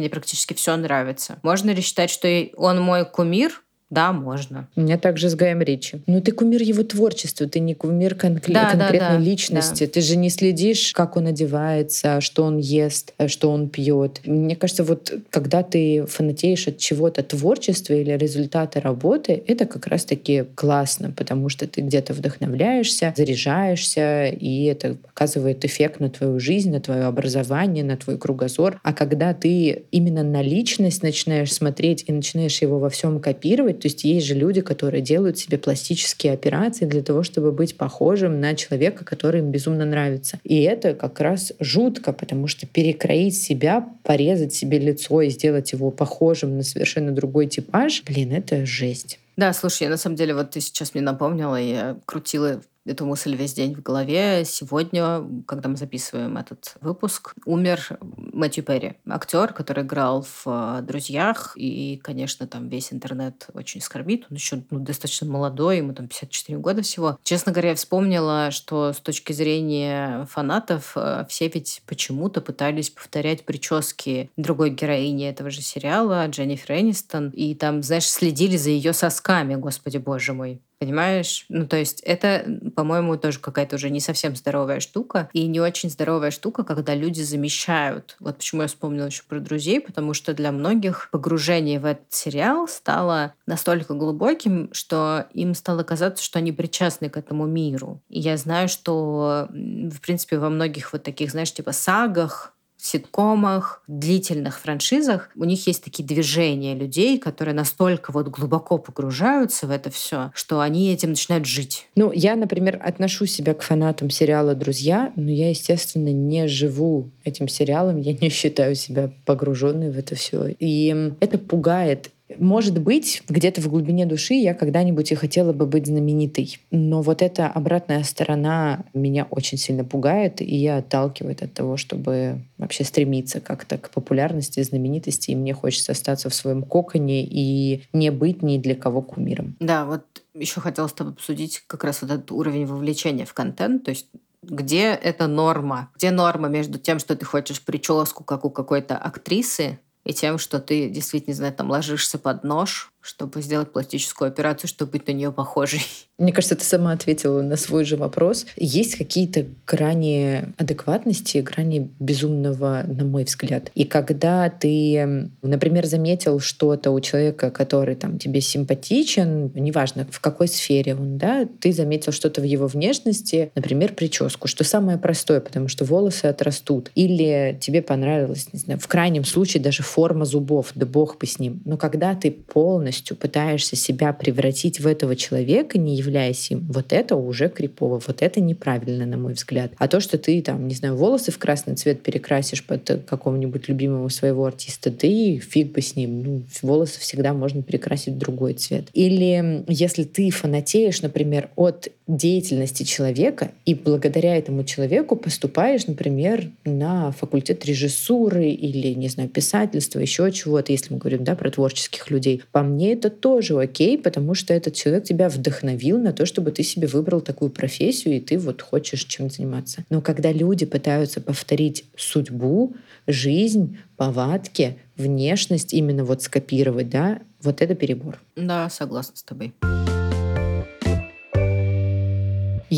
Мне 0.00 0.08
практически 0.08 0.54
все 0.54 0.74
нравится. 0.76 1.38
Можно 1.42 1.70
ли 1.72 1.82
считать, 1.82 2.10
что 2.10 2.26
он 2.56 2.80
мой 2.80 3.04
кумир? 3.04 3.62
Да, 3.90 4.12
можно. 4.12 4.68
У 4.76 4.82
меня 4.82 4.98
также 4.98 5.28
с 5.28 5.34
Гаем 5.34 5.60
Ричи. 5.62 6.00
Но 6.06 6.20
ты 6.20 6.30
кумир 6.30 6.62
его 6.62 6.84
творчества, 6.84 7.48
ты 7.48 7.58
не 7.58 7.74
кумир 7.74 8.14
конкре- 8.14 8.54
да, 8.54 8.70
конкретной 8.70 8.98
да, 8.98 9.18
да, 9.18 9.18
личности. 9.18 9.84
Да. 9.84 9.90
Ты 9.90 10.00
же 10.00 10.16
не 10.16 10.30
следишь, 10.30 10.92
как 10.92 11.16
он 11.16 11.26
одевается, 11.26 12.20
что 12.20 12.44
он 12.44 12.58
ест, 12.58 13.14
что 13.26 13.50
он 13.50 13.68
пьет. 13.68 14.20
Мне 14.24 14.54
кажется, 14.54 14.84
вот 14.84 15.12
когда 15.30 15.64
ты 15.64 16.06
фанатеешь 16.06 16.68
от 16.68 16.78
чего-то 16.78 17.24
творчества 17.24 17.94
или 17.94 18.12
результата 18.12 18.80
работы, 18.80 19.42
это 19.46 19.66
как 19.66 19.88
раз-таки 19.88 20.44
классно, 20.54 21.10
потому 21.10 21.48
что 21.48 21.66
ты 21.66 21.80
где-то 21.80 22.12
вдохновляешься, 22.12 23.12
заряжаешься, 23.16 24.26
и 24.26 24.64
это 24.66 24.96
оказывает 25.12 25.64
эффект 25.64 25.98
на 25.98 26.10
твою 26.10 26.38
жизнь, 26.38 26.70
на 26.70 26.80
твое 26.80 27.04
образование, 27.04 27.82
на 27.82 27.96
твой 27.96 28.18
кругозор. 28.18 28.80
А 28.84 28.92
когда 28.92 29.34
ты 29.34 29.82
именно 29.90 30.22
на 30.22 30.42
личность 30.42 31.02
начинаешь 31.02 31.52
смотреть 31.52 32.04
и 32.06 32.12
начинаешь 32.12 32.62
его 32.62 32.78
во 32.78 32.88
всем 32.88 33.18
копировать, 33.18 33.79
то 33.80 33.88
есть 33.88 34.04
есть 34.04 34.26
же 34.26 34.34
люди, 34.34 34.60
которые 34.60 35.00
делают 35.00 35.38
себе 35.38 35.58
пластические 35.58 36.32
операции 36.32 36.84
для 36.84 37.02
того, 37.02 37.22
чтобы 37.22 37.52
быть 37.52 37.76
похожим 37.76 38.40
на 38.40 38.54
человека, 38.54 39.04
который 39.04 39.40
им 39.40 39.50
безумно 39.50 39.84
нравится. 39.84 40.38
И 40.44 40.62
это 40.62 40.94
как 40.94 41.20
раз 41.20 41.52
жутко, 41.58 42.12
потому 42.12 42.46
что 42.46 42.66
перекроить 42.66 43.36
себя, 43.36 43.88
порезать 44.02 44.54
себе 44.54 44.78
лицо 44.78 45.22
и 45.22 45.30
сделать 45.30 45.72
его 45.72 45.90
похожим 45.90 46.56
на 46.56 46.62
совершенно 46.62 47.12
другой 47.12 47.46
типаж, 47.46 48.02
блин, 48.06 48.32
это 48.32 48.66
жесть. 48.66 49.18
Да, 49.36 49.52
слушай, 49.54 49.84
я 49.84 49.88
на 49.88 49.96
самом 49.96 50.16
деле, 50.16 50.34
вот 50.34 50.50
ты 50.50 50.60
сейчас 50.60 50.92
мне 50.92 51.02
напомнила, 51.02 51.56
я 51.56 51.96
крутила 52.04 52.60
эту 52.86 53.06
мысль 53.06 53.34
весь 53.34 53.54
день 53.54 53.74
в 53.74 53.82
голове. 53.82 54.44
Сегодня, 54.44 55.22
когда 55.46 55.68
мы 55.68 55.76
записываем 55.76 56.36
этот 56.36 56.76
выпуск, 56.80 57.34
умер 57.44 57.98
Мэтью 58.00 58.64
Перри, 58.64 58.94
актер, 59.08 59.52
который 59.52 59.84
играл 59.84 60.22
в 60.22 60.42
э, 60.46 60.82
«Друзьях», 60.82 61.52
и, 61.56 62.00
конечно, 62.02 62.46
там 62.46 62.68
весь 62.68 62.92
интернет 62.92 63.48
очень 63.52 63.80
скорбит. 63.80 64.26
Он 64.30 64.36
еще 64.36 64.64
ну, 64.70 64.80
достаточно 64.80 65.26
молодой, 65.26 65.78
ему 65.78 65.92
там 65.92 66.08
54 66.08 66.58
года 66.58 66.82
всего. 66.82 67.18
Честно 67.22 67.52
говоря, 67.52 67.70
я 67.70 67.74
вспомнила, 67.74 68.50
что 68.50 68.92
с 68.92 69.00
точки 69.00 69.32
зрения 69.32 70.26
фанатов 70.30 70.92
э, 70.96 71.26
все 71.28 71.48
ведь 71.48 71.82
почему-то 71.86 72.40
пытались 72.40 72.90
повторять 72.90 73.44
прически 73.44 74.30
другой 74.36 74.70
героини 74.70 75.28
этого 75.28 75.50
же 75.50 75.62
сериала, 75.62 76.26
Дженнифер 76.26 76.76
Энистон, 76.76 77.30
и 77.30 77.54
там, 77.54 77.82
знаешь, 77.82 78.08
следили 78.08 78.56
за 78.56 78.70
ее 78.70 78.92
сосками, 78.92 79.54
господи 79.54 79.98
боже 79.98 80.32
мой. 80.32 80.60
Понимаешь? 80.80 81.44
Ну, 81.50 81.66
то 81.66 81.76
есть 81.76 82.00
это, 82.00 82.42
по-моему, 82.74 83.18
тоже 83.18 83.38
какая-то 83.38 83.76
уже 83.76 83.90
не 83.90 84.00
совсем 84.00 84.34
здоровая 84.34 84.80
штука. 84.80 85.28
И 85.34 85.46
не 85.46 85.60
очень 85.60 85.90
здоровая 85.90 86.30
штука, 86.30 86.64
когда 86.64 86.94
люди 86.94 87.20
замещают. 87.20 88.16
Вот 88.18 88.38
почему 88.38 88.62
я 88.62 88.68
вспомнила 88.68 89.06
еще 89.06 89.22
про 89.28 89.40
друзей, 89.40 89.78
потому 89.82 90.14
что 90.14 90.32
для 90.32 90.52
многих 90.52 91.10
погружение 91.12 91.80
в 91.80 91.84
этот 91.84 92.10
сериал 92.10 92.66
стало 92.66 93.34
настолько 93.46 93.92
глубоким, 93.92 94.70
что 94.72 95.26
им 95.34 95.54
стало 95.54 95.82
казаться, 95.82 96.24
что 96.24 96.38
они 96.38 96.50
причастны 96.50 97.10
к 97.10 97.18
этому 97.18 97.46
миру. 97.46 98.00
И 98.08 98.18
я 98.18 98.38
знаю, 98.38 98.70
что, 98.70 99.48
в 99.50 100.00
принципе, 100.00 100.38
во 100.38 100.48
многих 100.48 100.94
вот 100.94 101.02
таких, 101.02 101.30
знаешь, 101.30 101.52
типа 101.52 101.72
сагах, 101.72 102.54
ситкомах, 102.84 103.82
длительных 103.86 104.58
франшизах 104.58 105.30
у 105.36 105.44
них 105.44 105.66
есть 105.66 105.84
такие 105.84 106.06
движения 106.06 106.74
людей, 106.74 107.18
которые 107.18 107.54
настолько 107.54 108.12
вот 108.12 108.28
глубоко 108.28 108.78
погружаются 108.78 109.66
в 109.66 109.70
это 109.70 109.90
все, 109.90 110.30
что 110.34 110.60
они 110.60 110.92
этим 110.92 111.10
начинают 111.10 111.46
жить. 111.46 111.86
Ну, 111.96 112.12
я, 112.12 112.36
например, 112.36 112.80
отношу 112.82 113.26
себя 113.26 113.54
к 113.54 113.62
фанатам 113.62 114.10
сериала 114.10 114.54
«Друзья», 114.54 115.12
но 115.16 115.30
я, 115.30 115.50
естественно, 115.50 116.12
не 116.12 116.48
живу 116.48 117.10
этим 117.24 117.48
сериалом, 117.48 118.00
я 118.00 118.12
не 118.12 118.28
считаю 118.28 118.74
себя 118.74 119.10
погруженной 119.24 119.90
в 119.90 119.98
это 119.98 120.14
все. 120.14 120.48
И 120.58 121.12
это 121.20 121.38
пугает 121.38 122.10
может 122.38 122.80
быть, 122.80 123.22
где-то 123.28 123.60
в 123.60 123.68
глубине 123.68 124.06
души 124.06 124.34
я 124.34 124.54
когда-нибудь 124.54 125.12
и 125.12 125.14
хотела 125.14 125.52
бы 125.52 125.66
быть 125.66 125.86
знаменитой. 125.86 126.58
Но 126.70 127.02
вот 127.02 127.22
эта 127.22 127.46
обратная 127.48 128.02
сторона 128.04 128.84
меня 128.94 129.26
очень 129.30 129.58
сильно 129.58 129.84
пугает, 129.84 130.40
и 130.40 130.56
я 130.56 130.78
отталкивает 130.78 131.42
от 131.42 131.52
того, 131.52 131.76
чтобы 131.76 132.42
вообще 132.58 132.84
стремиться 132.84 133.40
как-то 133.40 133.78
к 133.78 133.90
популярности, 133.90 134.62
знаменитости. 134.62 135.30
И 135.30 135.36
мне 135.36 135.54
хочется 135.54 135.92
остаться 135.92 136.30
в 136.30 136.34
своем 136.34 136.62
коконе 136.62 137.24
и 137.24 137.82
не 137.92 138.10
быть 138.10 138.42
ни 138.42 138.58
для 138.58 138.74
кого 138.74 139.02
кумиром. 139.02 139.56
Да, 139.60 139.84
вот 139.84 140.04
еще 140.34 140.60
хотела 140.60 140.86
с 140.86 140.92
тобой 140.92 141.12
обсудить 141.12 141.62
как 141.66 141.84
раз 141.84 142.02
вот 142.02 142.10
этот 142.10 142.30
уровень 142.30 142.66
вовлечения 142.66 143.24
в 143.24 143.34
контент. 143.34 143.84
То 143.84 143.90
есть 143.90 144.06
где 144.42 144.90
это 144.92 145.26
норма? 145.26 145.90
Где 145.96 146.10
норма 146.10 146.48
между 146.48 146.78
тем, 146.78 146.98
что 146.98 147.14
ты 147.14 147.24
хочешь 147.24 147.62
прическу, 147.62 148.24
как 148.24 148.44
у 148.44 148.50
какой-то 148.50 148.96
актрисы, 148.96 149.78
и 150.04 150.12
тем, 150.12 150.38
что 150.38 150.60
ты 150.60 150.88
действительно, 150.88 151.32
не 151.32 151.36
знаю, 151.36 151.54
там 151.54 151.70
ложишься 151.70 152.18
под 152.18 152.44
нож, 152.44 152.92
чтобы 153.02 153.40
сделать 153.40 153.72
пластическую 153.72 154.28
операцию, 154.28 154.68
чтобы 154.68 154.92
быть 154.92 155.08
на 155.08 155.12
нее 155.12 155.32
похожей. 155.32 155.80
Мне 156.18 156.32
кажется, 156.32 156.54
ты 156.54 156.64
сама 156.64 156.92
ответила 156.92 157.40
на 157.40 157.56
свой 157.56 157.84
же 157.84 157.96
вопрос. 157.96 158.44
Есть 158.56 158.96
какие-то 158.96 159.46
грани 159.66 160.52
адекватности, 160.58 161.38
грани 161.38 161.90
безумного, 161.98 162.84
на 162.86 163.04
мой 163.04 163.24
взгляд. 163.24 163.70
И 163.74 163.84
когда 163.84 164.50
ты, 164.50 165.30
например, 165.40 165.86
заметил 165.86 166.38
что-то 166.38 166.90
у 166.90 167.00
человека, 167.00 167.50
который 167.50 167.94
там 167.94 168.18
тебе 168.18 168.42
симпатичен, 168.42 169.50
неважно 169.54 170.06
в 170.10 170.20
какой 170.20 170.48
сфере 170.48 170.94
он, 170.94 171.16
да, 171.16 171.48
ты 171.58 171.72
заметил 171.72 172.12
что-то 172.12 172.42
в 172.42 172.44
его 172.44 172.66
внешности, 172.66 173.50
например, 173.54 173.94
прическу, 173.94 174.46
что 174.46 174.62
самое 174.62 174.98
простое, 174.98 175.40
потому 175.40 175.68
что 175.68 175.86
волосы 175.86 176.26
отрастут. 176.26 176.90
Или 176.94 177.58
тебе 177.62 177.80
понравилась, 177.80 178.48
не 178.52 178.58
знаю, 178.58 178.78
в 178.78 178.88
крайнем 178.88 179.24
случае 179.24 179.62
даже 179.62 179.82
форма 179.82 180.26
зубов, 180.26 180.72
да 180.74 180.84
бог 180.84 181.16
бы 181.16 181.26
с 181.26 181.38
ним. 181.38 181.62
Но 181.64 181.78
когда 181.78 182.14
ты 182.14 182.30
полностью 182.30 182.89
полностью 182.90 183.16
пытаешься 183.16 183.76
себя 183.76 184.12
превратить 184.12 184.80
в 184.80 184.86
этого 184.86 185.14
человека, 185.14 185.78
не 185.78 185.94
являясь 185.94 186.50
им, 186.50 186.66
вот 186.68 186.92
это 186.92 187.14
уже 187.14 187.48
крипово, 187.48 188.00
вот 188.04 188.20
это 188.20 188.40
неправильно, 188.40 189.06
на 189.06 189.16
мой 189.16 189.34
взгляд. 189.34 189.72
А 189.78 189.86
то, 189.86 190.00
что 190.00 190.18
ты 190.18 190.42
там, 190.42 190.66
не 190.66 190.74
знаю, 190.74 190.96
волосы 190.96 191.30
в 191.30 191.38
красный 191.38 191.76
цвет 191.76 192.02
перекрасишь 192.02 192.64
под 192.64 193.04
какого-нибудь 193.06 193.68
любимого 193.68 194.08
своего 194.08 194.44
артиста, 194.44 194.90
ты 194.90 195.38
фиг 195.38 195.72
бы 195.72 195.80
с 195.80 195.94
ним. 195.94 196.22
Ну, 196.22 196.42
волосы 196.62 196.98
всегда 196.98 197.32
можно 197.32 197.62
перекрасить 197.62 198.14
в 198.14 198.18
другой 198.18 198.54
цвет. 198.54 198.88
Или 198.92 199.64
если 199.68 200.02
ты 200.02 200.30
фанатеешь, 200.30 201.02
например, 201.02 201.50
от 201.54 201.88
деятельности 202.16 202.82
человека, 202.82 203.52
и 203.64 203.74
благодаря 203.74 204.36
этому 204.36 204.64
человеку 204.64 205.16
поступаешь, 205.16 205.86
например, 205.86 206.50
на 206.64 207.12
факультет 207.12 207.64
режиссуры 207.64 208.50
или, 208.50 208.94
не 208.94 209.08
знаю, 209.08 209.28
писательства, 209.28 210.00
еще 210.00 210.30
чего-то, 210.32 210.72
если 210.72 210.92
мы 210.92 210.98
говорим 210.98 211.24
да, 211.24 211.34
про 211.34 211.50
творческих 211.50 212.10
людей. 212.10 212.42
По 212.52 212.62
мне 212.62 212.92
это 212.92 213.10
тоже 213.10 213.58
окей, 213.58 213.98
потому 213.98 214.34
что 214.34 214.54
этот 214.54 214.74
человек 214.74 215.04
тебя 215.04 215.28
вдохновил 215.28 215.98
на 215.98 216.12
то, 216.12 216.26
чтобы 216.26 216.50
ты 216.50 216.62
себе 216.62 216.86
выбрал 216.86 217.20
такую 217.20 217.50
профессию, 217.50 218.16
и 218.16 218.20
ты 218.20 218.38
вот 218.38 218.62
хочешь 218.62 219.04
чем 219.04 219.30
заниматься. 219.30 219.84
Но 219.90 220.00
когда 220.00 220.32
люди 220.32 220.66
пытаются 220.66 221.20
повторить 221.20 221.84
судьбу, 221.96 222.74
жизнь, 223.06 223.78
повадки, 223.96 224.78
внешность, 224.96 225.72
именно 225.72 226.04
вот 226.04 226.22
скопировать, 226.22 226.90
да, 226.90 227.20
вот 227.42 227.62
это 227.62 227.74
перебор. 227.74 228.20
Да, 228.36 228.68
согласна 228.68 229.16
с 229.16 229.22
тобой. 229.22 229.54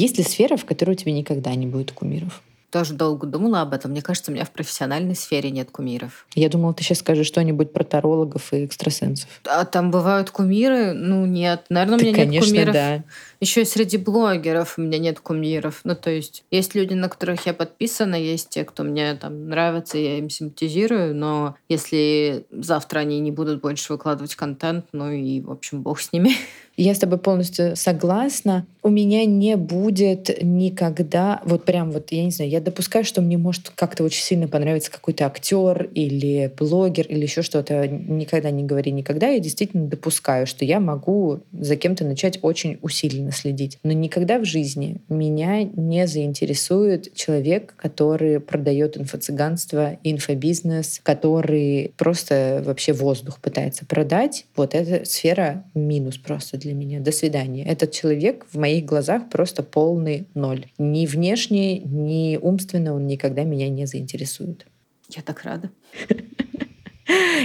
Есть 0.03 0.19
ли 0.19 0.25
сфера, 0.25 0.57
в 0.57 0.65
которой 0.65 0.91
у 0.91 0.95
тебя 0.97 1.13
никогда 1.13 1.55
не 1.55 1.69
будет 1.69 1.93
кумиров? 1.93 2.43
Тоже 2.73 2.95
долго 2.95 3.25
думала 3.25 3.61
об 3.61 3.73
этом. 3.73 3.93
Мне 3.93 4.03
кажется, 4.03 4.33
у 4.33 4.35
меня 4.35 4.45
в 4.45 4.51
профессиональной 4.51 5.15
сфере 5.15 5.53
нет 5.53 5.71
кумиров. 5.71 6.27
Я 6.35 6.49
думала, 6.49 6.75
ты 6.75 6.83
сейчас 6.83 6.99
скажешь 6.99 7.29
что-нибудь 7.29 7.73
про 7.73 7.85
тарологов 7.85 8.53
и 8.53 8.65
экстрасенсов. 8.65 9.29
А 9.45 9.65
там 9.65 9.93
бывают 9.93 10.31
кумиры? 10.31 10.93
Ну, 10.93 11.25
нет. 11.25 11.67
Наверное, 11.69 11.99
у 11.99 12.01
меня 12.01 12.13
да, 12.13 12.19
нет 12.19 12.27
конечно, 12.27 12.51
кумиров. 12.51 12.75
Да. 12.75 13.05
Еще 13.39 13.63
и 13.63 13.65
среди 13.65 13.97
блогеров 13.97 14.77
у 14.77 14.81
меня 14.81 14.99
нет 14.99 15.21
кумиров. 15.21 15.83
Ну, 15.85 15.95
то 15.95 16.11
есть, 16.11 16.45
есть 16.51 16.75
люди, 16.75 16.95
на 16.95 17.09
которых 17.09 17.47
я 17.47 17.55
подписана, 17.55 18.17
есть 18.17 18.49
те, 18.49 18.65
кто 18.65 18.83
мне 18.83 19.15
там 19.15 19.51
нравится, 19.51 19.99
я 19.99 20.19
им 20.19 20.31
симпатизирую, 20.31 21.15
но 21.15 21.55
если 21.69 22.47
завтра 22.51 23.01
они 23.01 23.21
не 23.21 23.31
будут 23.31 23.61
больше 23.61 23.93
выкладывать 23.93 24.35
контент, 24.35 24.87
ну 24.93 25.13
и, 25.13 25.41
в 25.41 25.51
общем, 25.53 25.83
бог 25.83 26.01
с 26.01 26.11
ними. 26.13 26.33
Я 26.77 26.95
с 26.95 26.99
тобой 26.99 27.19
полностью 27.19 27.77
согласна. 27.77 28.67
У 28.83 28.89
меня 28.89 29.25
не 29.27 29.57
будет 29.57 30.43
никогда, 30.43 31.41
вот 31.45 31.65
прям 31.65 31.93
вот, 31.93 32.11
я 32.11 32.25
не 32.25 32.33
знаю, 32.33 32.51
я 32.51 32.61
допускаю, 32.61 33.05
что 33.05 33.21
мне 33.21 33.39
может 33.39 33.71
как-то 33.71 34.03
очень 34.03 34.23
сильно 34.23 34.49
понравиться 34.49 34.91
какой-то 34.91 35.27
актер 35.27 35.91
или 35.95 36.53
блогер 36.59 37.07
или 37.07 37.23
еще 37.23 37.43
что-то. 37.43 37.87
Никогда 37.87 38.51
не 38.51 38.65
говори 38.65 38.91
никогда. 38.91 39.29
Я 39.29 39.39
действительно 39.39 39.87
допускаю, 39.87 40.47
что 40.47 40.65
я 40.65 40.81
могу 40.81 41.43
за 41.53 41.77
кем-то 41.77 42.05
начать 42.05 42.41
очень 42.43 42.79
усиленно 42.83 43.31
следить. 43.31 43.79
Но 43.85 43.93
никогда 43.93 44.39
в 44.39 44.45
жизни 44.45 45.01
меня 45.09 45.63
не 45.63 46.07
заинтересует 46.09 47.15
человек, 47.15 47.75
который 47.77 48.41
продает 48.41 48.97
инфо-цыганство, 48.97 49.99
инфобизнес, 50.03 51.01
который 51.05 51.93
просто 51.97 52.63
вообще 52.65 52.93
воздух 52.93 53.39
пытается 53.41 53.87
продать. 53.87 54.47
Вот 54.57 54.75
эта 54.75 55.05
сфера 55.05 55.65
минус 55.75 56.19
просто 56.19 56.59
для 56.59 56.72
меня. 56.75 57.01
До 57.01 57.13
свидания. 57.13 57.65
Этот 57.65 57.93
человек 57.93 58.47
в 58.51 58.59
моих 58.59 58.85
глазах 58.85 59.29
просто 59.31 59.63
полный 59.63 60.27
ноль. 60.35 60.67
Ни 60.79 61.07
внешне, 61.07 61.79
ни 61.79 62.39
умственно 62.41 62.95
он 62.95 63.07
никогда 63.07 63.45
меня 63.45 63.69
не 63.69 63.87
заинтересует. 63.87 64.67
Я 65.09 65.23
так 65.23 65.43
рада. 65.43 65.71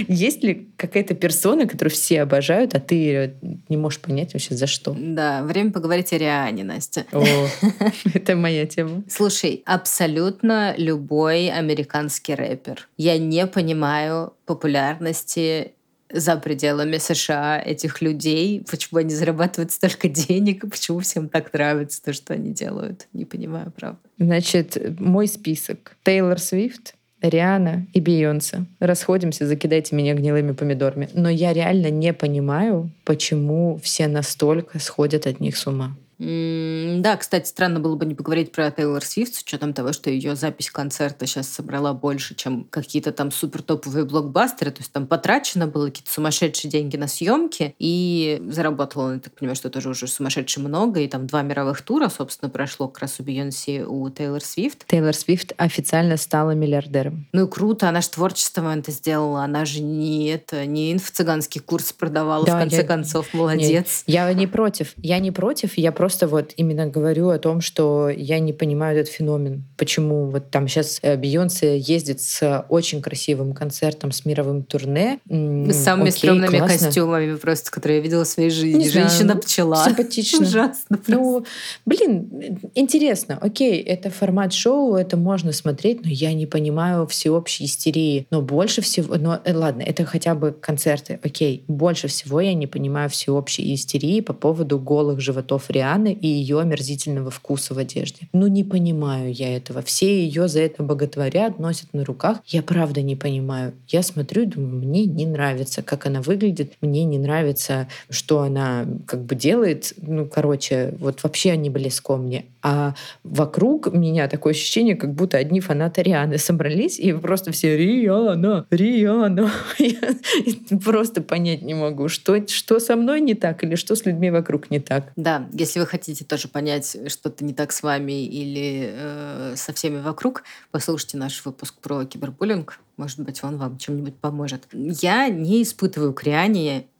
Есть 0.06 0.42
ли 0.42 0.68
какая-то 0.76 1.14
персона, 1.14 1.66
которую 1.66 1.92
все 1.92 2.22
обожают, 2.22 2.74
а 2.74 2.80
ты 2.80 3.34
не 3.68 3.76
можешь 3.76 4.00
понять 4.00 4.32
вообще 4.32 4.54
за 4.54 4.66
что? 4.66 4.96
Да, 4.98 5.42
время 5.42 5.72
поговорить 5.72 6.12
о 6.12 6.18
Риане, 6.18 6.64
Настя. 6.64 7.04
О, 7.12 7.24
это 8.14 8.36
моя 8.36 8.66
тема. 8.66 9.02
Слушай, 9.08 9.62
абсолютно 9.66 10.74
любой 10.76 11.50
американский 11.50 12.34
рэпер. 12.34 12.88
Я 12.96 13.18
не 13.18 13.46
понимаю 13.46 14.32
популярности 14.46 15.72
за 16.12 16.36
пределами 16.36 16.98
США 16.98 17.60
этих 17.60 18.00
людей, 18.00 18.64
почему 18.68 19.00
они 19.00 19.14
зарабатывают 19.14 19.72
столько 19.72 20.08
денег, 20.08 20.64
и 20.64 20.68
почему 20.68 21.00
всем 21.00 21.28
так 21.28 21.52
нравится 21.52 22.02
то, 22.02 22.12
что 22.12 22.34
они 22.34 22.52
делают. 22.52 23.06
Не 23.12 23.24
понимаю, 23.24 23.72
правда. 23.76 23.98
Значит, 24.18 24.98
мой 24.98 25.28
список. 25.28 25.96
Тейлор 26.04 26.38
Свифт, 26.38 26.94
Риана 27.20 27.86
и 27.92 28.00
Бейонсе. 28.00 28.66
Расходимся, 28.78 29.46
закидайте 29.46 29.96
меня 29.96 30.14
гнилыми 30.14 30.52
помидорами. 30.52 31.08
Но 31.14 31.28
я 31.28 31.52
реально 31.52 31.90
не 31.90 32.12
понимаю, 32.12 32.90
почему 33.04 33.78
все 33.82 34.08
настолько 34.08 34.78
сходят 34.78 35.26
от 35.26 35.40
них 35.40 35.56
с 35.56 35.66
ума. 35.66 35.96
Да, 36.18 37.16
кстати, 37.16 37.46
странно 37.48 37.78
было 37.78 37.94
бы 37.94 38.04
не 38.04 38.14
поговорить 38.14 38.50
про 38.50 38.70
Тейлор 38.72 39.04
Свифт 39.04 39.34
с 39.34 39.42
учетом 39.42 39.72
того, 39.72 39.92
что 39.92 40.10
ее 40.10 40.34
запись 40.34 40.70
концерта 40.70 41.26
сейчас 41.26 41.48
собрала 41.48 41.94
больше, 41.94 42.34
чем 42.34 42.64
какие-то 42.64 43.12
там 43.12 43.30
супер 43.30 43.62
топовые 43.62 44.04
блокбастеры. 44.04 44.72
То 44.72 44.80
есть 44.80 44.92
там 44.92 45.06
потрачено 45.06 45.68
было 45.68 45.86
какие-то 45.86 46.10
сумасшедшие 46.10 46.70
деньги 46.70 46.96
на 46.96 47.06
съемки, 47.06 47.74
и 47.78 48.42
заработала, 48.48 49.14
я 49.14 49.20
так 49.20 49.32
понимаю, 49.34 49.54
что 49.54 49.70
тоже 49.70 49.90
уже 49.90 50.08
сумасшедше 50.08 50.58
много, 50.58 51.00
и 51.00 51.06
там 51.06 51.28
два 51.28 51.42
мировых 51.42 51.82
тура, 51.82 52.08
собственно, 52.08 52.50
прошло 52.50 52.88
как 52.88 53.02
раз 53.02 53.20
у 53.20 53.22
Бейонсе, 53.22 53.84
у 53.84 54.10
Тейлор 54.10 54.42
Свифт. 54.42 54.86
Тейлор 54.86 55.14
Свифт 55.14 55.52
официально 55.56 56.16
стала 56.16 56.50
миллиардером. 56.50 57.28
Ну 57.32 57.46
и 57.46 57.50
круто, 57.50 57.88
она 57.88 58.00
же 58.00 58.08
творчеством 58.08 58.66
это 58.66 58.90
сделала, 58.90 59.44
она 59.44 59.64
же 59.64 59.82
не 59.82 60.26
это, 60.26 60.66
не 60.66 60.92
инфо-цыганский 60.92 61.60
курс 61.60 61.92
продавала, 61.92 62.44
да, 62.44 62.56
в 62.56 62.58
конце 62.58 62.78
я, 62.78 62.82
концов, 62.82 63.32
молодец. 63.34 64.02
Не, 64.08 64.14
я 64.14 64.32
не 64.32 64.48
против, 64.48 64.94
я 64.96 65.20
не 65.20 65.30
против, 65.30 65.78
я 65.78 65.92
просто 65.92 66.07
просто 66.08 66.26
вот 66.26 66.52
именно 66.56 66.86
говорю 66.86 67.28
о 67.28 67.38
том, 67.38 67.60
что 67.60 68.08
я 68.08 68.38
не 68.38 68.54
понимаю 68.54 68.98
этот 68.98 69.12
феномен. 69.12 69.64
Почему 69.76 70.30
вот 70.30 70.50
там 70.50 70.66
сейчас 70.66 71.00
э, 71.02 71.18
Бейонсе 71.18 71.78
ездит 71.78 72.22
с 72.22 72.64
очень 72.70 73.02
красивым 73.02 73.52
концертом, 73.52 74.10
с 74.10 74.24
мировым 74.24 74.62
турне. 74.62 75.18
С 75.28 75.76
самыми 75.76 76.08
Окей, 76.08 76.18
стрёмными 76.18 76.56
классно. 76.56 76.86
костюмами 76.86 77.34
просто, 77.34 77.70
которые 77.70 77.98
я 77.98 78.02
видела 78.02 78.24
в 78.24 78.26
своей 78.26 78.48
жизни. 78.48 78.88
Женщина-пчела. 78.88 79.84
Симпатично. 79.84 80.46
Ужасно. 80.46 80.98
Ну, 81.08 81.44
блин, 81.84 82.58
интересно. 82.74 83.36
Окей, 83.42 83.82
это 83.82 84.08
формат 84.08 84.54
шоу, 84.54 84.94
это 84.94 85.18
можно 85.18 85.52
смотреть, 85.52 86.06
но 86.06 86.10
я 86.10 86.32
не 86.32 86.46
понимаю 86.46 87.06
всеобщей 87.06 87.66
истерии. 87.66 88.26
Но 88.30 88.40
больше 88.40 88.80
всего... 88.80 89.16
Но 89.16 89.42
э, 89.44 89.54
ладно, 89.54 89.82
это 89.82 90.06
хотя 90.06 90.34
бы 90.34 90.52
концерты. 90.52 91.20
Окей, 91.22 91.64
больше 91.68 92.08
всего 92.08 92.40
я 92.40 92.54
не 92.54 92.66
понимаю 92.66 93.10
всеобщей 93.10 93.74
истерии 93.74 94.22
по 94.22 94.32
поводу 94.32 94.78
голых 94.78 95.20
животов 95.20 95.68
Рианы 95.68 95.97
Рианы 95.98 96.12
и 96.12 96.26
ее 96.26 96.60
омерзительного 96.60 97.30
вкуса 97.30 97.74
в 97.74 97.78
одежде. 97.78 98.28
Ну, 98.32 98.46
не 98.46 98.64
понимаю 98.64 99.32
я 99.32 99.56
этого. 99.56 99.82
Все 99.82 100.24
ее 100.24 100.48
за 100.48 100.60
это 100.60 100.82
боготворят, 100.82 101.58
носят 101.58 101.92
на 101.92 102.04
руках. 102.04 102.38
Я 102.46 102.62
правда 102.62 103.02
не 103.02 103.16
понимаю. 103.16 103.74
Я 103.88 104.02
смотрю 104.02 104.42
и 104.42 104.46
думаю, 104.46 104.86
мне 104.86 105.04
не 105.04 105.26
нравится, 105.26 105.82
как 105.82 106.06
она 106.06 106.20
выглядит. 106.22 106.74
Мне 106.80 107.04
не 107.04 107.18
нравится, 107.18 107.88
что 108.10 108.42
она 108.42 108.86
как 109.06 109.24
бы 109.24 109.34
делает. 109.34 109.92
Ну, 110.00 110.26
короче, 110.26 110.94
вот 110.98 111.22
вообще 111.22 111.56
не 111.56 111.70
близко 111.70 112.16
мне. 112.16 112.44
А 112.62 112.94
вокруг 113.24 113.92
меня 113.92 114.28
такое 114.28 114.52
ощущение, 114.52 114.96
как 114.96 115.14
будто 115.14 115.38
одни 115.38 115.60
фанаты 115.60 116.02
Рианы 116.02 116.38
собрались, 116.38 116.98
и 116.98 117.12
просто 117.12 117.52
все 117.52 117.76
«Риана! 117.76 118.66
Риана!» 118.70 119.50
Я 119.78 120.78
просто 120.84 121.22
понять 121.22 121.62
не 121.62 121.74
могу, 121.74 122.08
что, 122.08 122.46
что 122.48 122.80
со 122.80 122.96
мной 122.96 123.20
не 123.20 123.34
так 123.34 123.62
или 123.64 123.74
что 123.76 123.94
с 123.94 124.04
людьми 124.04 124.30
вокруг 124.30 124.70
не 124.70 124.80
так. 124.80 125.12
Да, 125.16 125.46
если 125.52 125.80
вы 125.80 125.86
хотите 125.88 126.24
тоже 126.24 126.48
понять, 126.48 126.96
что-то 127.08 127.44
не 127.44 127.52
так 127.52 127.72
с 127.72 127.82
вами 127.82 128.24
или 128.24 128.90
э, 128.92 129.54
со 129.56 129.72
всеми 129.72 130.00
вокруг, 130.00 130.44
послушайте 130.70 131.16
наш 131.16 131.44
выпуск 131.44 131.74
про 131.80 132.04
кибербуллинг. 132.04 132.78
Может 132.96 133.20
быть, 133.20 133.42
он 133.42 133.56
вам 133.56 133.78
чем-нибудь 133.78 134.16
поможет. 134.16 134.66
Я 134.72 135.28
не 135.28 135.62
испытываю 135.62 136.12
к 136.12 136.22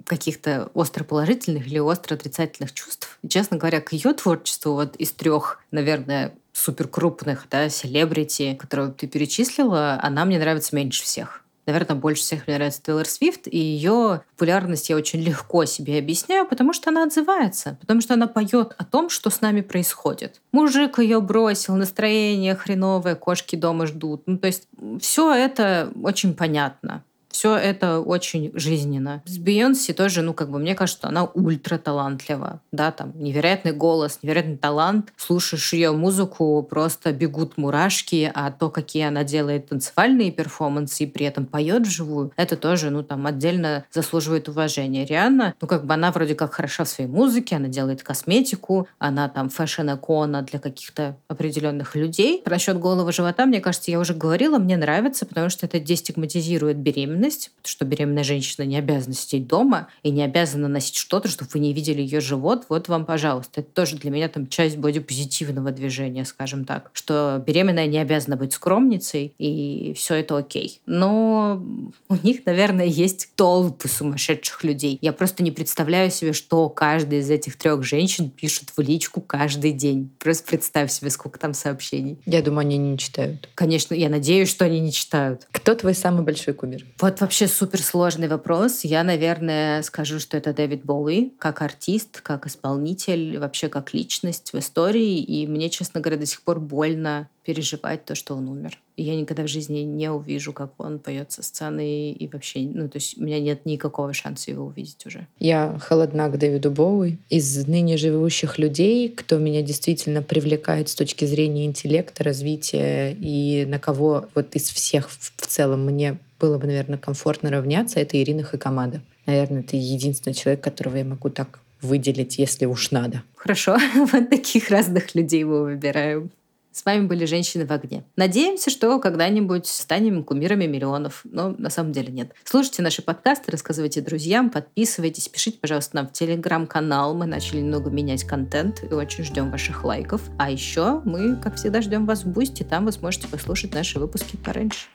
каких-то 0.05 0.71
остро 0.75 1.05
положительных 1.05 1.67
или 1.67 1.79
остро 1.79 2.15
отрицательных 2.15 2.73
чувств. 2.73 3.19
Честно 3.29 3.57
говоря, 3.59 3.81
к 3.81 3.93
ее 3.93 4.13
творчеству 4.15 4.73
вот 4.73 4.97
из 4.97 5.13
трех, 5.13 5.61
наверное, 5.71 6.35
супер 6.53 6.89
крупных, 6.89 7.47
да, 7.51 7.69
селебрити, 7.69 8.57
которые 8.59 8.91
ты 8.91 9.07
перечислила, 9.07 9.99
она 10.03 10.25
мне 10.25 10.39
нравится 10.39 10.75
меньше 10.75 11.03
всех. 11.05 11.45
Наверное, 11.69 11.97
больше 11.97 12.23
всех 12.23 12.47
мне 12.47 12.57
нравится 12.57 12.83
Тейлор 12.83 13.05
Свифт, 13.05 13.47
и 13.47 13.59
ее 13.59 14.23
популярность 14.31 14.89
я 14.89 14.97
очень 14.97 15.21
легко 15.21 15.67
себе 15.67 15.99
объясняю, 15.99 16.47
потому 16.47 16.73
что 16.73 16.89
она 16.89 17.03
отзывается, 17.03 17.77
потому 17.83 18.01
что 18.01 18.15
она 18.15 18.27
поет 18.27 18.75
о 18.79 18.87
том, 18.87 19.11
что 19.11 19.29
с 19.29 19.43
нами 19.43 19.61
происходит. 19.61 20.41
Мужик 20.51 20.99
ее 20.99 21.21
бросил, 21.21 21.77
настроение 21.77 22.55
хреновое, 22.55 23.17
кошки 23.17 23.55
дома 23.55 23.87
ждут. 23.87 24.23
Ну, 24.25 24.39
то 24.39 24.47
есть 24.47 24.67
все 24.99 25.35
это 25.35 25.93
очень 26.03 26.33
понятно 26.33 27.05
все 27.31 27.57
это 27.57 28.01
очень 28.01 28.51
жизненно. 28.55 29.23
С 29.27 29.39
Бейонсе 29.39 29.93
тоже, 29.93 30.23
ну, 30.23 30.35
как 30.35 30.51
бы, 30.51 30.59
мне 30.59 30.75
кажется, 30.75 31.09
она 31.09 31.25
ультра 31.25 31.79
талантлива, 31.79 32.61
да, 32.73 32.91
там, 32.91 33.13
невероятный 33.17 33.73
голос, 33.73 34.21
невероятный 34.23 34.57
талант. 34.57 35.13
Слушаешь 35.17 35.73
ее 35.73 35.93
музыку, 35.93 36.67
просто 36.69 37.13
бегут 37.13 37.57
мурашки, 37.57 38.31
а 38.35 38.51
то, 38.51 38.71
какие 38.71 39.05
она 39.05 39.25
делает 39.25 39.69
танцевальные 39.69 40.33
перформансы 40.33 41.05
и 41.05 41.07
при 41.07 41.27
этом 41.27 41.47
поет 41.47 41.87
вживую, 41.87 42.33
это 42.37 42.57
тоже, 42.57 42.91
ну, 42.91 43.03
там, 43.03 43.27
отдельно 43.27 43.85
заслуживает 43.93 44.49
уважения. 44.49 45.05
Рианна, 45.05 45.55
ну, 45.61 45.69
как 45.69 45.85
бы, 45.85 45.95
она 45.95 46.11
вроде 46.13 46.35
как 46.35 46.55
хороша 46.55 46.85
в 46.85 46.89
своей 46.89 47.11
музыке, 47.11 47.57
она 47.57 47.69
делает 47.69 48.03
косметику, 48.03 48.89
она 48.99 49.29
там 49.29 49.49
fashion-икона 49.49 50.43
для 50.43 50.59
каких-то 50.59 51.17
определенных 51.29 51.95
людей. 51.95 52.43
Про 52.43 52.59
счет 52.59 52.79
голого 52.79 53.13
живота, 53.13 53.47
мне 53.47 53.61
кажется, 53.61 53.91
я 53.91 54.01
уже 54.01 54.15
говорила, 54.15 54.59
мне 54.59 54.77
нравится, 54.77 55.27
потому 55.27 55.51
что 55.51 55.67
это 55.67 55.79
дестигматизирует 55.79 56.79
беременность, 56.79 57.18
беременность, 57.19 57.51
что 57.65 57.85
беременная 57.85 58.25
женщина 58.25 58.65
не 58.65 58.77
обязана 58.77 59.15
сидеть 59.15 59.47
дома 59.47 59.89
и 60.03 60.11
не 60.11 60.23
обязана 60.23 60.69
носить 60.69 60.97
что-то, 60.97 61.29
чтобы 61.29 61.51
вы 61.53 61.61
не 61.61 61.73
видели 61.73 62.01
ее 62.01 62.21
живот, 62.21 62.67
вот 62.69 62.89
вам, 62.89 63.05
пожалуйста. 63.05 63.61
Это 63.61 63.71
тоже 63.71 63.97
для 63.97 64.11
меня 64.11 64.29
там 64.29 64.47
часть 64.47 64.79
бодипозитивного 64.79 65.71
движения, 65.71 66.25
скажем 66.25 66.65
так, 66.65 66.91
что 66.93 67.43
беременная 67.47 67.87
не 67.87 67.99
обязана 67.99 68.37
быть 68.37 68.53
скромницей, 68.53 69.35
и 69.39 69.93
все 69.97 70.15
это 70.15 70.39
окей. 70.39 70.81
Но 70.87 71.63
у 72.09 72.15
них, 72.23 72.47
наверное, 72.47 72.87
есть 72.87 73.31
толпы 73.35 73.89
сумасшедших 73.89 74.65
людей. 74.65 74.99
Я 75.03 75.13
просто 75.13 75.43
не 75.43 75.51
представляю 75.51 76.11
себе, 76.11 76.33
что 76.33 76.69
каждая 76.69 77.21
из 77.21 77.31
этих 77.31 77.57
трех 77.57 77.83
женщин 77.83 78.31
пишет 78.31 78.73
в 78.77 78.81
личку 78.81 79.21
каждый 79.21 79.73
день. 79.73 80.11
Просто 80.19 80.49
представь 80.49 80.91
себе, 80.91 81.11
сколько 81.11 81.39
там 81.39 81.55
сообщений. 81.55 82.19
Я 82.25 82.43
думаю, 82.43 82.61
они 82.61 82.79
не 82.79 82.99
читают. 82.99 83.49
Конечно, 83.55 83.95
я 83.95 84.09
надеюсь, 84.09 84.49
что 84.49 84.65
они 84.65 84.81
не 84.81 84.93
читают. 84.93 85.47
Кто 85.51 85.75
твой 85.75 85.95
самый 85.95 86.23
большой 86.23 86.55
кумир? 86.55 86.85
Вот 87.01 87.08
вообще 87.21 87.49
суперсложный 87.49 88.29
вопрос. 88.29 88.85
Я, 88.85 89.03
наверное, 89.03 89.83
скажу, 89.83 90.21
что 90.21 90.37
это 90.37 90.53
Дэвид 90.53 90.85
Боуи, 90.85 91.31
как 91.39 91.63
артист, 91.63 92.21
как 92.21 92.47
исполнитель, 92.47 93.39
вообще 93.39 93.69
как 93.69 93.95
личность 93.95 94.53
в 94.53 94.59
истории. 94.59 95.19
И 95.19 95.47
мне, 95.47 95.71
честно 95.71 96.01
говоря, 96.01 96.21
до 96.21 96.27
сих 96.27 96.43
пор 96.43 96.61
больно 96.61 97.29
переживать 97.45 98.05
то, 98.05 98.15
что 98.15 98.35
он 98.35 98.49
умер. 98.49 98.79
И 98.99 99.05
я 99.05 99.15
никогда 99.15 99.45
в 99.45 99.49
жизни 99.49 99.81
не 99.81 100.11
увижу, 100.11 100.53
как 100.53 100.73
он 100.79 100.99
поет 100.99 101.31
со 101.31 101.45
сцены 101.45 102.11
и 102.11 102.29
вообще, 102.29 102.63
ну, 102.63 102.89
то 102.89 102.97
есть 102.97 103.17
у 103.17 103.23
меня 103.23 103.39
нет 103.39 103.65
никакого 103.65 104.13
шанса 104.13 104.51
его 104.51 104.67
увидеть 104.67 105.07
уже. 105.07 105.29
Я 105.39 105.79
холодна 105.81 106.29
к 106.29 106.37
Дэвиду 106.37 106.73
Боуи. 106.73 107.19
Из 107.31 107.65
ныне 107.69 107.97
живущих 107.97 108.59
людей, 108.59 109.09
кто 109.09 109.39
меня 109.39 109.63
действительно 109.63 110.21
привлекает 110.21 110.89
с 110.89 110.97
точки 110.97 111.27
зрения 111.27 111.65
интеллекта, 111.65 112.25
развития 112.25 113.13
и 113.13 113.65
на 113.67 113.79
кого 113.79 114.27
вот 114.35 114.57
из 114.57 114.69
всех 114.69 115.09
в 115.09 115.47
целом 115.47 115.87
мне 115.87 116.19
было 116.41 116.59
бы, 116.59 116.67
наверное, 116.67 116.99
комфортно 116.99 117.51
равняться, 117.51 118.01
это 118.01 118.21
Ирина 118.21 118.43
Хакамада. 118.43 119.01
Наверное, 119.27 119.61
это 119.61 119.77
единственный 119.77 120.35
человек, 120.35 120.61
которого 120.61 120.97
я 120.97 121.05
могу 121.05 121.31
так 121.31 121.61
выделить, 121.83 122.39
если 122.39 122.67
уж 122.67 122.91
надо. 122.91 123.23
Хорошо, 123.37 123.77
вот 124.13 124.29
таких 124.29 124.71
разных 124.71 125.15
людей 125.15 125.45
мы 125.45 125.63
выбираем. 125.63 126.31
С 126.79 126.85
вами 126.85 127.07
были 127.09 127.25
«Женщины 127.25 127.67
в 127.67 127.73
огне». 127.73 128.05
Надеемся, 128.15 128.71
что 128.71 129.01
когда-нибудь 129.01 129.67
станем 129.67 130.23
кумирами 130.23 130.67
миллионов, 130.67 131.23
но 131.25 131.49
на 131.59 131.71
самом 131.71 131.91
деле 131.91 132.13
нет. 132.13 132.31
Слушайте 132.45 132.83
наши 132.83 133.03
подкасты, 133.03 133.51
рассказывайте 133.51 134.01
друзьям, 134.01 134.49
подписывайтесь, 134.49 135.27
пишите, 135.27 135.59
пожалуйста, 135.59 135.97
нам 135.97 136.07
в 136.07 136.13
телеграм-канал. 136.13 137.17
Мы 137.17 137.27
начали 137.27 137.63
немного 137.63 137.91
менять 137.91 138.23
контент 138.23 138.85
и 138.89 138.95
очень 138.95 139.25
ждем 139.25 139.51
ваших 139.51 139.83
лайков. 139.83 140.23
А 140.39 140.53
еще 140.53 141.03
мы, 141.05 141.35
как 141.35 141.57
всегда, 141.57 141.83
ждем 141.83 142.07
вас 142.07 142.23
в 142.23 142.29
Boosty. 142.29 142.63
Там 142.63 142.85
вы 142.85 142.93
сможете 142.93 143.27
послушать 143.27 143.75
наши 143.75 143.99
выпуски 143.99 144.37
пораньше. 144.37 144.87